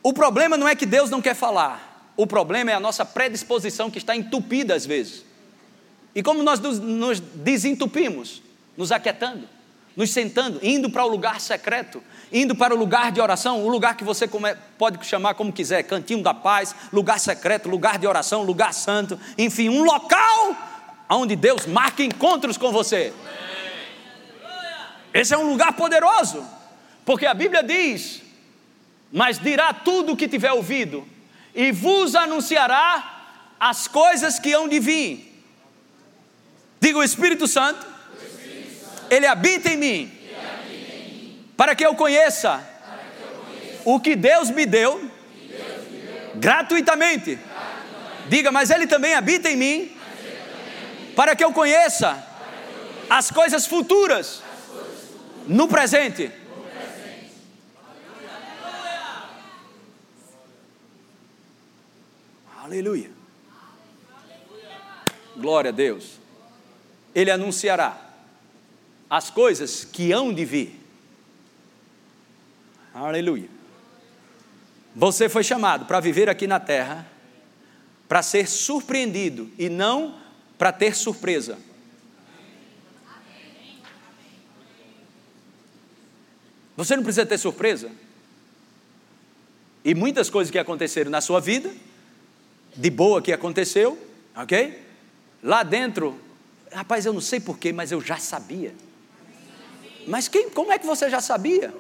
O 0.02 0.12
problema 0.12 0.56
não 0.56 0.68
é 0.68 0.74
que 0.74 0.86
Deus 0.86 1.08
não 1.08 1.22
quer 1.22 1.34
falar, 1.34 2.12
o 2.16 2.26
problema 2.26 2.70
é 2.70 2.74
a 2.74 2.80
nossa 2.80 3.04
predisposição 3.04 3.90
que 3.90 3.98
está 3.98 4.16
entupida 4.16 4.74
às 4.74 4.84
vezes. 4.84 5.24
E 6.14 6.22
como 6.22 6.42
nós 6.42 6.58
nos 6.60 7.20
desentupimos? 7.20 8.42
Nos 8.76 8.90
aquietando 8.90 9.55
nos 9.96 10.11
sentando, 10.11 10.61
indo 10.62 10.90
para 10.90 11.04
o 11.04 11.09
lugar 11.09 11.40
secreto, 11.40 12.04
indo 12.30 12.54
para 12.54 12.74
o 12.74 12.76
lugar 12.76 13.11
de 13.11 13.20
oração, 13.20 13.64
o 13.64 13.68
lugar 13.68 13.96
que 13.96 14.04
você 14.04 14.28
pode 14.76 15.04
chamar 15.06 15.35
como 15.35 15.50
quiser, 15.50 15.82
cantinho 15.85 16.22
da 16.22 16.35
paz, 16.35 16.74
lugar 16.92 17.18
secreto, 17.18 17.66
lugar 17.66 17.98
de 17.98 18.06
oração, 18.06 18.42
lugar 18.42 18.74
santo, 18.74 19.18
enfim, 19.38 19.70
um 19.70 19.82
local 19.82 20.54
onde 21.09 21.35
Deus 21.35 21.64
marca 21.64 22.02
encontros 22.02 22.59
com 22.59 22.70
você. 22.70 23.12
Esse 25.14 25.32
é 25.32 25.38
um 25.38 25.48
lugar 25.48 25.72
poderoso, 25.72 26.44
porque 27.02 27.24
a 27.24 27.32
Bíblia 27.32 27.62
diz: 27.62 28.20
Mas 29.11 29.38
dirá 29.38 29.72
tudo 29.72 30.12
o 30.12 30.16
que 30.16 30.28
tiver 30.28 30.52
ouvido, 30.52 31.09
e 31.54 31.72
vos 31.72 32.14
anunciará 32.14 33.14
as 33.59 33.88
coisas 33.88 34.38
que 34.38 34.52
hão 34.52 34.68
de 34.68 34.78
vir. 34.78 35.32
Diga 36.78 36.98
o 36.98 37.02
Espírito 37.02 37.48
Santo 37.48 37.95
ele 39.10 39.26
habita 39.26 39.70
em 39.70 39.76
mim, 39.76 40.12
para 41.56 41.74
que 41.74 41.84
eu 41.84 41.94
conheça 41.94 42.62
o 43.84 44.00
que 44.00 44.16
Deus 44.16 44.50
me 44.50 44.66
deu 44.66 45.10
gratuitamente. 46.34 47.38
Diga, 48.28 48.50
mas 48.50 48.70
Ele 48.70 48.86
também 48.86 49.14
habita 49.14 49.48
em 49.48 49.56
mim, 49.56 49.96
para 51.14 51.34
que 51.36 51.44
eu 51.44 51.52
conheça 51.52 52.22
as 53.08 53.30
coisas 53.30 53.66
futuras 53.66 54.42
no 55.46 55.68
presente. 55.68 56.30
Aleluia. 62.62 63.10
Glória 65.36 65.68
a 65.68 65.72
Deus. 65.72 66.18
Ele 67.14 67.30
anunciará 67.30 68.05
as 69.08 69.30
coisas 69.30 69.84
que 69.84 70.12
hão 70.12 70.32
de 70.32 70.44
vir. 70.44 70.80
Aleluia. 72.92 73.48
Você 74.94 75.28
foi 75.28 75.44
chamado 75.44 75.84
para 75.84 76.00
viver 76.00 76.28
aqui 76.28 76.46
na 76.46 76.58
terra, 76.58 77.06
para 78.08 78.22
ser 78.22 78.48
surpreendido 78.48 79.50
e 79.58 79.68
não 79.68 80.18
para 80.56 80.72
ter 80.72 80.96
surpresa. 80.96 81.58
Você 86.76 86.96
não 86.96 87.02
precisa 87.02 87.26
ter 87.26 87.38
surpresa. 87.38 87.90
E 89.84 89.94
muitas 89.94 90.28
coisas 90.28 90.50
que 90.50 90.58
aconteceram 90.58 91.10
na 91.10 91.20
sua 91.20 91.40
vida, 91.40 91.72
de 92.74 92.90
boa 92.90 93.22
que 93.22 93.32
aconteceu, 93.32 93.98
ok? 94.34 94.82
Lá 95.42 95.62
dentro, 95.62 96.20
rapaz, 96.72 97.06
eu 97.06 97.12
não 97.12 97.20
sei 97.20 97.40
porquê, 97.40 97.72
mas 97.72 97.92
eu 97.92 98.00
já 98.00 98.18
sabia. 98.18 98.74
Mas 100.06 100.28
quem, 100.28 100.50
como 100.50 100.72
é 100.72 100.78
que 100.78 100.86
você 100.86 101.10
já 101.10 101.20
sabia? 101.20 101.74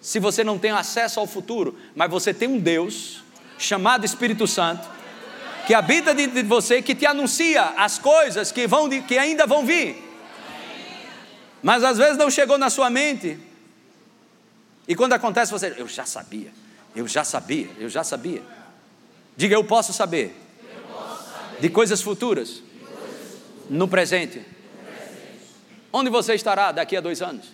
Se 0.00 0.18
você 0.18 0.42
não 0.42 0.58
tem 0.58 0.72
acesso 0.72 1.20
ao 1.20 1.26
futuro, 1.26 1.78
mas 1.94 2.10
você 2.10 2.34
tem 2.34 2.48
um 2.48 2.58
Deus 2.58 3.22
chamado 3.56 4.04
Espírito 4.04 4.46
Santo 4.46 4.88
que 5.66 5.74
habita 5.74 6.12
dentro 6.12 6.34
de 6.34 6.48
você, 6.48 6.82
que 6.82 6.94
te 6.94 7.06
anuncia 7.06 7.62
as 7.76 7.98
coisas 7.98 8.50
que 8.50 8.66
vão 8.66 8.88
que 8.88 9.16
ainda 9.16 9.46
vão 9.46 9.64
vir. 9.64 10.10
Mas 11.62 11.84
às 11.84 11.96
vezes 11.96 12.18
não 12.18 12.28
chegou 12.28 12.58
na 12.58 12.68
sua 12.68 12.90
mente. 12.90 13.38
E 14.88 14.96
quando 14.96 15.12
acontece 15.12 15.52
você, 15.52 15.74
eu 15.78 15.86
já 15.86 16.04
sabia. 16.04 16.52
Eu 16.94 17.06
já 17.06 17.22
sabia, 17.22 17.70
eu 17.78 17.88
já 17.88 18.02
sabia. 18.02 18.42
Diga, 19.36 19.54
eu 19.54 19.64
posso 19.64 19.92
saber, 19.92 20.36
de 21.58 21.70
coisas 21.70 22.02
futuras, 22.02 22.48
de 22.48 22.60
coisas 22.60 23.42
no 23.70 23.88
presente. 23.88 24.44
Onde 25.92 26.08
você 26.08 26.34
estará 26.34 26.72
daqui 26.72 26.96
a 26.96 27.00
dois 27.00 27.20
anos? 27.20 27.46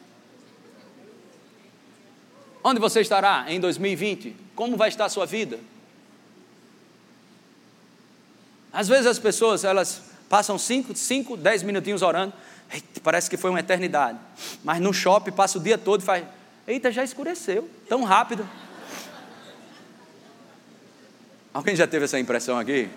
Onde 2.62 2.80
você 2.80 3.00
estará 3.00 3.46
em 3.48 3.58
2020? 3.58 4.36
Como 4.54 4.76
vai 4.76 4.88
estar 4.88 5.06
a 5.06 5.08
sua 5.08 5.26
vida? 5.26 5.58
Às 8.72 8.86
vezes 8.86 9.06
as 9.06 9.18
pessoas, 9.18 9.64
elas 9.64 10.02
passam 10.28 10.58
5, 10.58 10.94
5, 10.94 11.36
10 11.36 11.62
minutinhos 11.62 12.02
orando, 12.02 12.32
eita, 12.72 13.00
parece 13.00 13.30
que 13.30 13.36
foi 13.36 13.50
uma 13.50 13.60
eternidade. 13.60 14.18
Mas 14.62 14.80
no 14.80 14.92
shopping 14.92 15.32
passa 15.32 15.58
o 15.58 15.60
dia 15.62 15.78
todo 15.78 16.02
e 16.02 16.04
faz, 16.04 16.24
eita, 16.66 16.92
já 16.92 17.02
escureceu, 17.02 17.68
tão 17.88 18.04
rápido. 18.04 18.48
Alguém 21.52 21.74
já 21.74 21.86
teve 21.86 22.04
essa 22.04 22.18
impressão 22.18 22.58
aqui? 22.58 22.88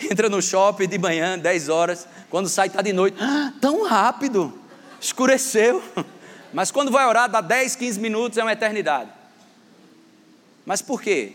Entra 0.10 0.28
no 0.28 0.40
shopping 0.40 0.88
de 0.88 0.98
manhã, 0.98 1.38
10 1.38 1.68
horas, 1.68 2.06
quando 2.30 2.48
sai 2.48 2.68
está 2.68 2.80
de 2.80 2.92
noite. 2.92 3.16
Ah, 3.20 3.52
tão 3.60 3.84
rápido, 3.84 4.56
escureceu. 5.00 5.82
Mas 6.52 6.70
quando 6.70 6.90
vai 6.90 7.06
orar, 7.06 7.28
dá 7.28 7.40
10, 7.40 7.76
15 7.76 8.00
minutos, 8.00 8.38
é 8.38 8.42
uma 8.42 8.52
eternidade. 8.52 9.10
Mas 10.64 10.80
por 10.80 11.02
quê? 11.02 11.34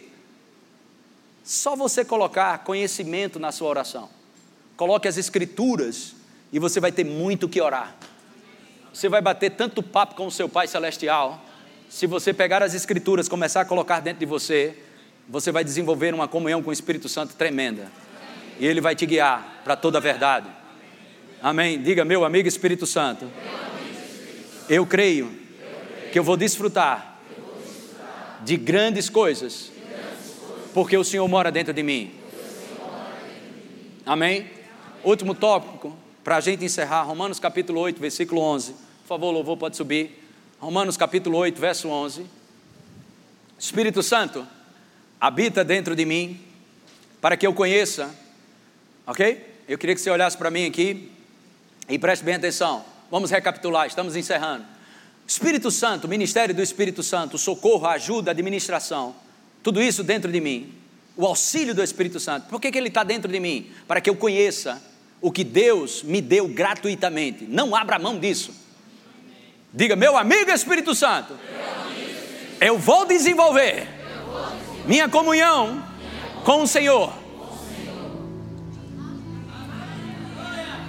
Só 1.43 1.75
você 1.75 2.03
colocar 2.03 2.57
conhecimento 2.59 3.39
na 3.39 3.51
sua 3.51 3.69
oração. 3.69 4.09
Coloque 4.75 5.07
as 5.07 5.17
escrituras 5.17 6.15
e 6.51 6.57
você 6.57 6.79
vai 6.79 6.91
ter 6.91 7.03
muito 7.03 7.47
que 7.47 7.61
orar. 7.61 7.95
Você 8.93 9.09
vai 9.09 9.21
bater 9.21 9.51
tanto 9.51 9.83
papo 9.83 10.15
com 10.15 10.25
o 10.25 10.31
seu 10.31 10.47
Pai 10.47 10.67
Celestial. 10.67 11.41
Se 11.89 12.07
você 12.07 12.33
pegar 12.33 12.63
as 12.63 12.73
Escrituras, 12.73 13.27
começar 13.27 13.61
a 13.61 13.65
colocar 13.65 13.99
dentro 13.99 14.19
de 14.19 14.25
você, 14.25 14.77
você 15.27 15.51
vai 15.51 15.63
desenvolver 15.63 16.13
uma 16.13 16.27
comunhão 16.27 16.63
com 16.63 16.69
o 16.69 16.73
Espírito 16.73 17.09
Santo 17.09 17.35
tremenda. 17.35 17.91
E 18.59 18.65
Ele 18.65 18.79
vai 18.79 18.95
te 18.95 19.05
guiar 19.05 19.61
para 19.63 19.75
toda 19.75 19.97
a 19.97 20.01
verdade. 20.01 20.47
Amém? 21.41 21.81
Diga, 21.81 22.03
meu 22.03 22.25
amigo 22.25 22.47
Espírito 22.47 22.85
Santo. 22.85 23.29
Eu 24.67 24.85
creio 24.85 25.31
que 26.11 26.17
eu 26.17 26.23
vou 26.23 26.37
desfrutar 26.37 27.19
de 28.43 28.57
grandes 28.57 29.09
coisas, 29.09 29.71
porque 30.73 30.97
o 30.97 31.03
Senhor 31.03 31.27
mora 31.27 31.51
dentro 31.51 31.73
de 31.73 31.83
mim. 31.83 32.11
Amém? 34.05 34.49
Último 35.03 35.35
tópico, 35.35 35.95
para 36.23 36.37
a 36.37 36.39
gente 36.39 36.63
encerrar, 36.63 37.03
Romanos 37.03 37.39
capítulo 37.39 37.79
8, 37.81 37.99
versículo 37.99 38.41
11. 38.41 38.73
Por 38.73 39.07
favor, 39.07 39.31
louvor, 39.31 39.57
pode 39.57 39.77
subir. 39.77 40.23
Romanos 40.59 40.97
capítulo 40.97 41.37
8, 41.37 41.59
verso 41.59 41.89
11. 41.89 42.25
Espírito 43.59 44.01
Santo, 44.01 44.47
habita 45.19 45.63
dentro 45.63 45.95
de 45.95 46.05
mim, 46.05 46.39
para 47.21 47.37
que 47.37 47.45
eu 47.45 47.53
conheça, 47.53 48.13
ok? 49.05 49.53
Eu 49.67 49.77
queria 49.77 49.95
que 49.95 50.01
você 50.01 50.09
olhasse 50.09 50.37
para 50.37 50.49
mim 50.49 50.65
aqui 50.65 51.11
e 51.87 51.99
preste 51.99 52.23
bem 52.23 52.35
atenção. 52.35 52.83
Vamos 53.09 53.31
recapitular, 53.31 53.87
estamos 53.87 54.15
encerrando. 54.15 54.65
Espírito 55.27 55.71
Santo, 55.71 56.07
ministério 56.07 56.53
do 56.53 56.61
Espírito 56.61 57.01
Santo, 57.01 57.37
socorro, 57.37 57.87
ajuda, 57.87 58.31
administração, 58.31 59.15
tudo 59.63 59.81
isso 59.81 60.03
dentro 60.03 60.31
de 60.31 60.39
mim. 60.39 60.73
O 61.17 61.25
auxílio 61.25 61.73
do 61.73 61.81
Espírito 61.81 62.19
Santo. 62.19 62.47
Por 62.49 62.59
que, 62.59 62.71
que 62.71 62.77
ele 62.77 62.89
está 62.89 63.03
dentro 63.03 63.31
de 63.31 63.39
mim? 63.39 63.71
Para 63.87 64.01
que 64.01 64.09
eu 64.09 64.15
conheça 64.15 64.81
o 65.21 65.31
que 65.31 65.43
Deus 65.43 66.03
me 66.03 66.21
deu 66.21 66.47
gratuitamente. 66.47 67.45
Não 67.45 67.75
abra 67.75 67.97
mão 67.97 68.19
disso. 68.19 68.53
Diga, 69.73 69.95
meu 69.95 70.17
amigo 70.17 70.51
Espírito 70.51 70.93
Santo, 70.93 71.37
eu 72.61 72.77
vou 72.77 73.05
desenvolver 73.05 73.87
minha 74.85 75.09
comunhão 75.09 75.83
com 76.43 76.61
o 76.61 76.67
Senhor. 76.67 77.24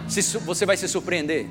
Você 0.09 0.65
vai 0.65 0.77
se 0.77 0.89
surpreender. 0.89 1.47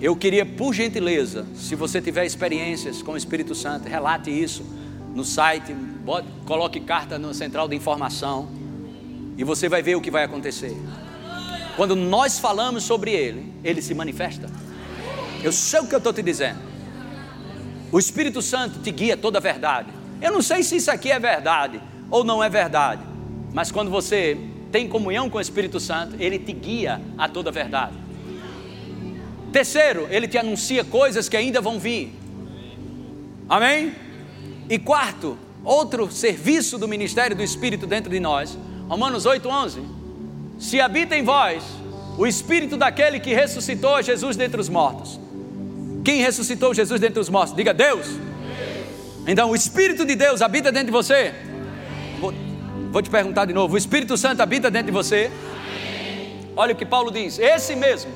Eu 0.00 0.14
queria, 0.14 0.44
por 0.44 0.74
gentileza, 0.74 1.46
se 1.54 1.74
você 1.74 2.00
tiver 2.00 2.26
experiências 2.26 3.02
com 3.02 3.12
o 3.12 3.16
Espírito 3.16 3.54
Santo, 3.54 3.88
relate 3.88 4.30
isso 4.30 4.64
no 5.14 5.24
site, 5.24 5.72
bote, 5.72 6.28
coloque 6.44 6.80
carta 6.80 7.18
na 7.18 7.32
central 7.32 7.68
de 7.68 7.76
informação 7.76 8.48
e 9.38 9.44
você 9.44 9.68
vai 9.68 9.82
ver 9.82 9.94
o 9.94 10.00
que 10.00 10.10
vai 10.10 10.24
acontecer. 10.24 10.76
Quando 11.76 11.96
nós 11.96 12.38
falamos 12.38 12.84
sobre 12.84 13.12
Ele, 13.12 13.52
Ele 13.64 13.80
se 13.80 13.94
manifesta. 13.94 14.48
Eu 15.42 15.52
sei 15.52 15.80
o 15.80 15.86
que 15.86 15.94
eu 15.94 15.98
estou 15.98 16.12
te 16.12 16.22
dizendo. 16.22 16.58
O 17.90 17.98
Espírito 17.98 18.42
Santo 18.42 18.80
te 18.80 18.90
guia 18.90 19.16
toda 19.16 19.38
a 19.38 19.40
verdade. 19.40 19.88
Eu 20.20 20.32
não 20.32 20.42
sei 20.42 20.62
se 20.62 20.76
isso 20.76 20.90
aqui 20.90 21.10
é 21.10 21.18
verdade 21.18 21.80
ou 22.10 22.24
não 22.24 22.42
é 22.42 22.48
verdade, 22.48 23.02
mas 23.52 23.70
quando 23.70 23.90
você 23.90 24.38
tem 24.74 24.88
comunhão 24.88 25.30
com 25.30 25.38
o 25.38 25.40
Espírito 25.40 25.78
Santo, 25.78 26.16
Ele 26.18 26.36
te 26.36 26.52
guia 26.52 27.00
a 27.16 27.28
toda 27.28 27.48
a 27.48 27.52
verdade. 27.52 27.94
Terceiro, 29.52 30.08
ele 30.10 30.26
te 30.26 30.36
anuncia 30.36 30.82
coisas 30.82 31.28
que 31.28 31.36
ainda 31.36 31.60
vão 31.60 31.78
vir. 31.78 32.12
Amém? 33.48 33.94
E 34.68 34.76
quarto, 34.76 35.38
outro 35.62 36.10
serviço 36.10 36.76
do 36.76 36.88
ministério 36.88 37.36
do 37.36 37.42
Espírito 37.44 37.86
dentro 37.86 38.10
de 38.10 38.18
nós. 38.18 38.58
Romanos 38.88 39.24
8:11. 39.24 39.80
Se 40.58 40.80
habita 40.80 41.16
em 41.16 41.22
vós 41.22 41.62
o 42.18 42.26
espírito 42.26 42.76
daquele 42.76 43.20
que 43.20 43.32
ressuscitou 43.32 44.02
Jesus 44.02 44.36
dentre 44.36 44.60
os 44.60 44.68
mortos. 44.68 45.20
Quem 46.04 46.20
ressuscitou 46.20 46.74
Jesus 46.74 47.00
dentre 47.00 47.20
os 47.20 47.28
mortos? 47.28 47.54
Diga 47.54 47.72
Deus. 47.72 48.08
Então, 49.24 49.50
o 49.50 49.54
espírito 49.54 50.04
de 50.04 50.16
Deus 50.16 50.42
habita 50.42 50.72
dentro 50.72 50.86
de 50.86 50.92
você. 50.92 51.32
Vou, 52.94 53.02
te 53.02 53.10
perguntar 53.10 53.44
de 53.44 53.52
novo: 53.52 53.74
o 53.74 53.76
Espírito 53.76 54.16
Santo 54.16 54.40
habita 54.40 54.70
dentro 54.70 54.86
de 54.86 54.92
você? 54.92 55.28
Olha 56.54 56.74
o 56.74 56.76
que 56.76 56.86
Paulo 56.86 57.10
diz: 57.10 57.40
esse 57.40 57.74
mesmo 57.74 58.12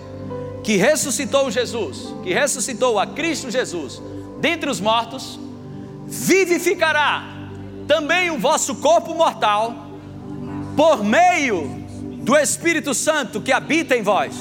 que 0.63 0.77
ressuscitou 0.77 1.51
Jesus, 1.51 2.15
que 2.23 2.33
ressuscitou 2.33 2.97
a 2.97 3.05
Cristo 3.05 3.51
Jesus 3.51 4.01
dentre 4.41 4.71
os 4.71 4.79
mortos, 4.79 5.37
vivificará 6.07 7.25
também 7.89 8.31
o 8.31 8.39
vosso 8.39 8.77
corpo 8.77 9.17
mortal 9.17 9.75
por 10.77 11.03
meio 11.03 11.85
do 12.23 12.37
Espírito 12.37 12.95
Santo 12.95 13.41
que 13.41 13.53
habita 13.53 13.97
em 13.97 14.03
vós. 14.03 14.33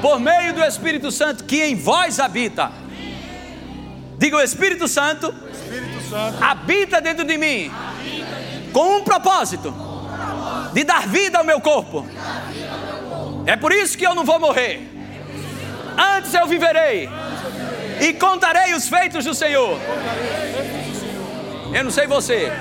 Por 0.00 0.18
meio 0.18 0.54
do 0.54 0.64
Espírito 0.64 1.10
Santo 1.10 1.44
que 1.44 1.62
em 1.62 1.74
vós 1.74 2.18
habita. 2.18 2.72
Diga 4.16 4.38
o 4.38 4.40
Espírito 4.40 4.88
Santo, 4.88 5.34
Espírito 5.52 6.00
Santo 6.08 6.42
habita 6.42 6.98
dentro 6.98 7.26
de 7.26 7.36
mim 7.36 7.70
com 8.74 8.96
um 8.96 9.04
propósito 9.04 9.72
de 10.72 10.82
dar 10.82 11.06
vida 11.06 11.38
ao 11.38 11.44
meu 11.44 11.60
corpo. 11.60 12.04
É 13.46 13.56
por 13.56 13.72
isso 13.72 13.96
que 13.96 14.04
eu 14.04 14.16
não 14.16 14.24
vou 14.24 14.40
morrer. 14.40 14.90
Antes 15.96 16.34
eu 16.34 16.44
viverei 16.48 17.08
e 18.00 18.12
contarei 18.14 18.74
os 18.74 18.88
feitos 18.88 19.24
do 19.24 19.32
Senhor. 19.32 19.78
Eu 21.72 21.84
não 21.84 21.90
sei 21.92 22.08
você. 22.08 22.52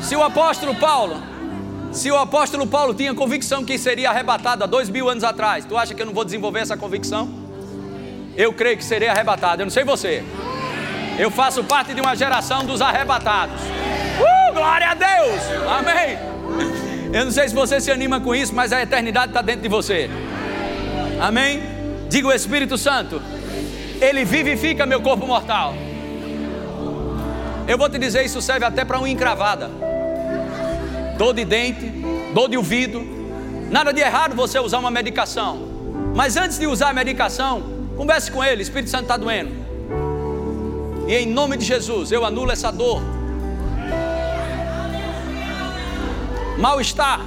Se 0.00 0.14
o 0.14 0.22
apóstolo 0.22 0.76
Paulo, 0.76 1.20
se 1.90 2.08
o 2.08 2.16
apóstolo 2.16 2.64
Paulo 2.66 2.94
tinha 2.94 3.12
convicção 3.12 3.64
que 3.64 3.76
seria 3.76 4.10
arrebatado 4.10 4.62
há 4.62 4.66
dois 4.66 4.88
mil 4.88 5.08
anos 5.08 5.24
atrás, 5.24 5.64
tu 5.64 5.76
acha 5.76 5.92
que 5.92 6.00
eu 6.00 6.06
não 6.06 6.14
vou 6.14 6.24
desenvolver 6.24 6.60
essa 6.60 6.76
convicção? 6.76 7.28
Eu 8.36 8.52
creio 8.52 8.76
que 8.76 8.84
serei 8.84 9.08
arrebatado. 9.08 9.60
Eu 9.60 9.66
não 9.66 9.70
sei 9.70 9.82
você. 9.82 10.24
Eu 11.20 11.30
faço 11.30 11.62
parte 11.62 11.92
de 11.92 12.00
uma 12.00 12.16
geração 12.16 12.64
dos 12.64 12.80
arrebatados. 12.80 13.60
Uh, 13.60 14.54
glória 14.54 14.88
a 14.88 14.94
Deus! 14.94 15.42
Amém. 15.68 16.18
Eu 17.12 17.26
não 17.26 17.30
sei 17.30 17.46
se 17.46 17.54
você 17.54 17.78
se 17.78 17.90
anima 17.90 18.22
com 18.22 18.34
isso, 18.34 18.54
mas 18.54 18.72
a 18.72 18.80
eternidade 18.80 19.28
está 19.28 19.42
dentro 19.42 19.60
de 19.60 19.68
você. 19.68 20.08
Amém. 21.20 21.62
Diga 22.08 22.28
o 22.28 22.32
Espírito 22.32 22.78
Santo, 22.78 23.20
ele 24.00 24.24
vivifica 24.24 24.86
meu 24.86 25.02
corpo 25.02 25.26
mortal. 25.26 25.74
Eu 27.68 27.76
vou 27.76 27.90
te 27.90 27.98
dizer, 27.98 28.24
isso 28.24 28.40
serve 28.40 28.64
até 28.64 28.82
para 28.82 28.96
uma 28.96 29.08
encravada. 29.08 29.70
Dor 31.18 31.34
de 31.34 31.44
dente, 31.44 31.84
dor 32.32 32.48
de 32.48 32.56
ouvido. 32.56 33.06
Nada 33.70 33.92
de 33.92 34.00
errado 34.00 34.34
você 34.34 34.58
usar 34.58 34.78
uma 34.78 34.90
medicação. 34.90 35.68
Mas 36.14 36.38
antes 36.38 36.58
de 36.58 36.66
usar 36.66 36.88
a 36.88 36.94
medicação, 36.94 37.62
converse 37.94 38.30
com 38.30 38.42
ele, 38.42 38.62
o 38.62 38.64
Espírito 38.64 38.88
Santo 38.88 39.02
está 39.02 39.18
doendo. 39.18 39.59
E 41.06 41.14
em 41.14 41.26
nome 41.26 41.56
de 41.56 41.64
Jesus, 41.64 42.12
eu 42.12 42.24
anulo 42.24 42.52
essa 42.52 42.70
dor. 42.70 43.02
Mal-estar. 46.58 47.20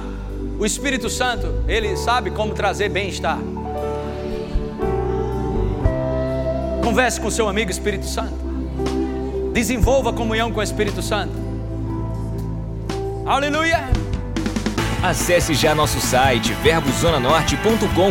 O 0.58 0.64
Espírito 0.64 1.10
Santo, 1.10 1.64
ele 1.66 1.96
sabe 1.96 2.30
como 2.30 2.54
trazer 2.54 2.88
bem-estar. 2.88 3.38
Converse 6.84 7.20
com 7.20 7.30
seu 7.30 7.48
amigo 7.48 7.70
Espírito 7.70 8.06
Santo. 8.06 8.34
Desenvolva 9.52 10.12
comunhão 10.12 10.52
com 10.52 10.60
o 10.60 10.62
Espírito 10.62 11.02
Santo. 11.02 11.32
Aleluia! 13.26 13.88
Acesse 15.02 15.54
já 15.54 15.74
nosso 15.74 16.00
site 16.00 16.52
verbozonanorte.com, 16.62 18.10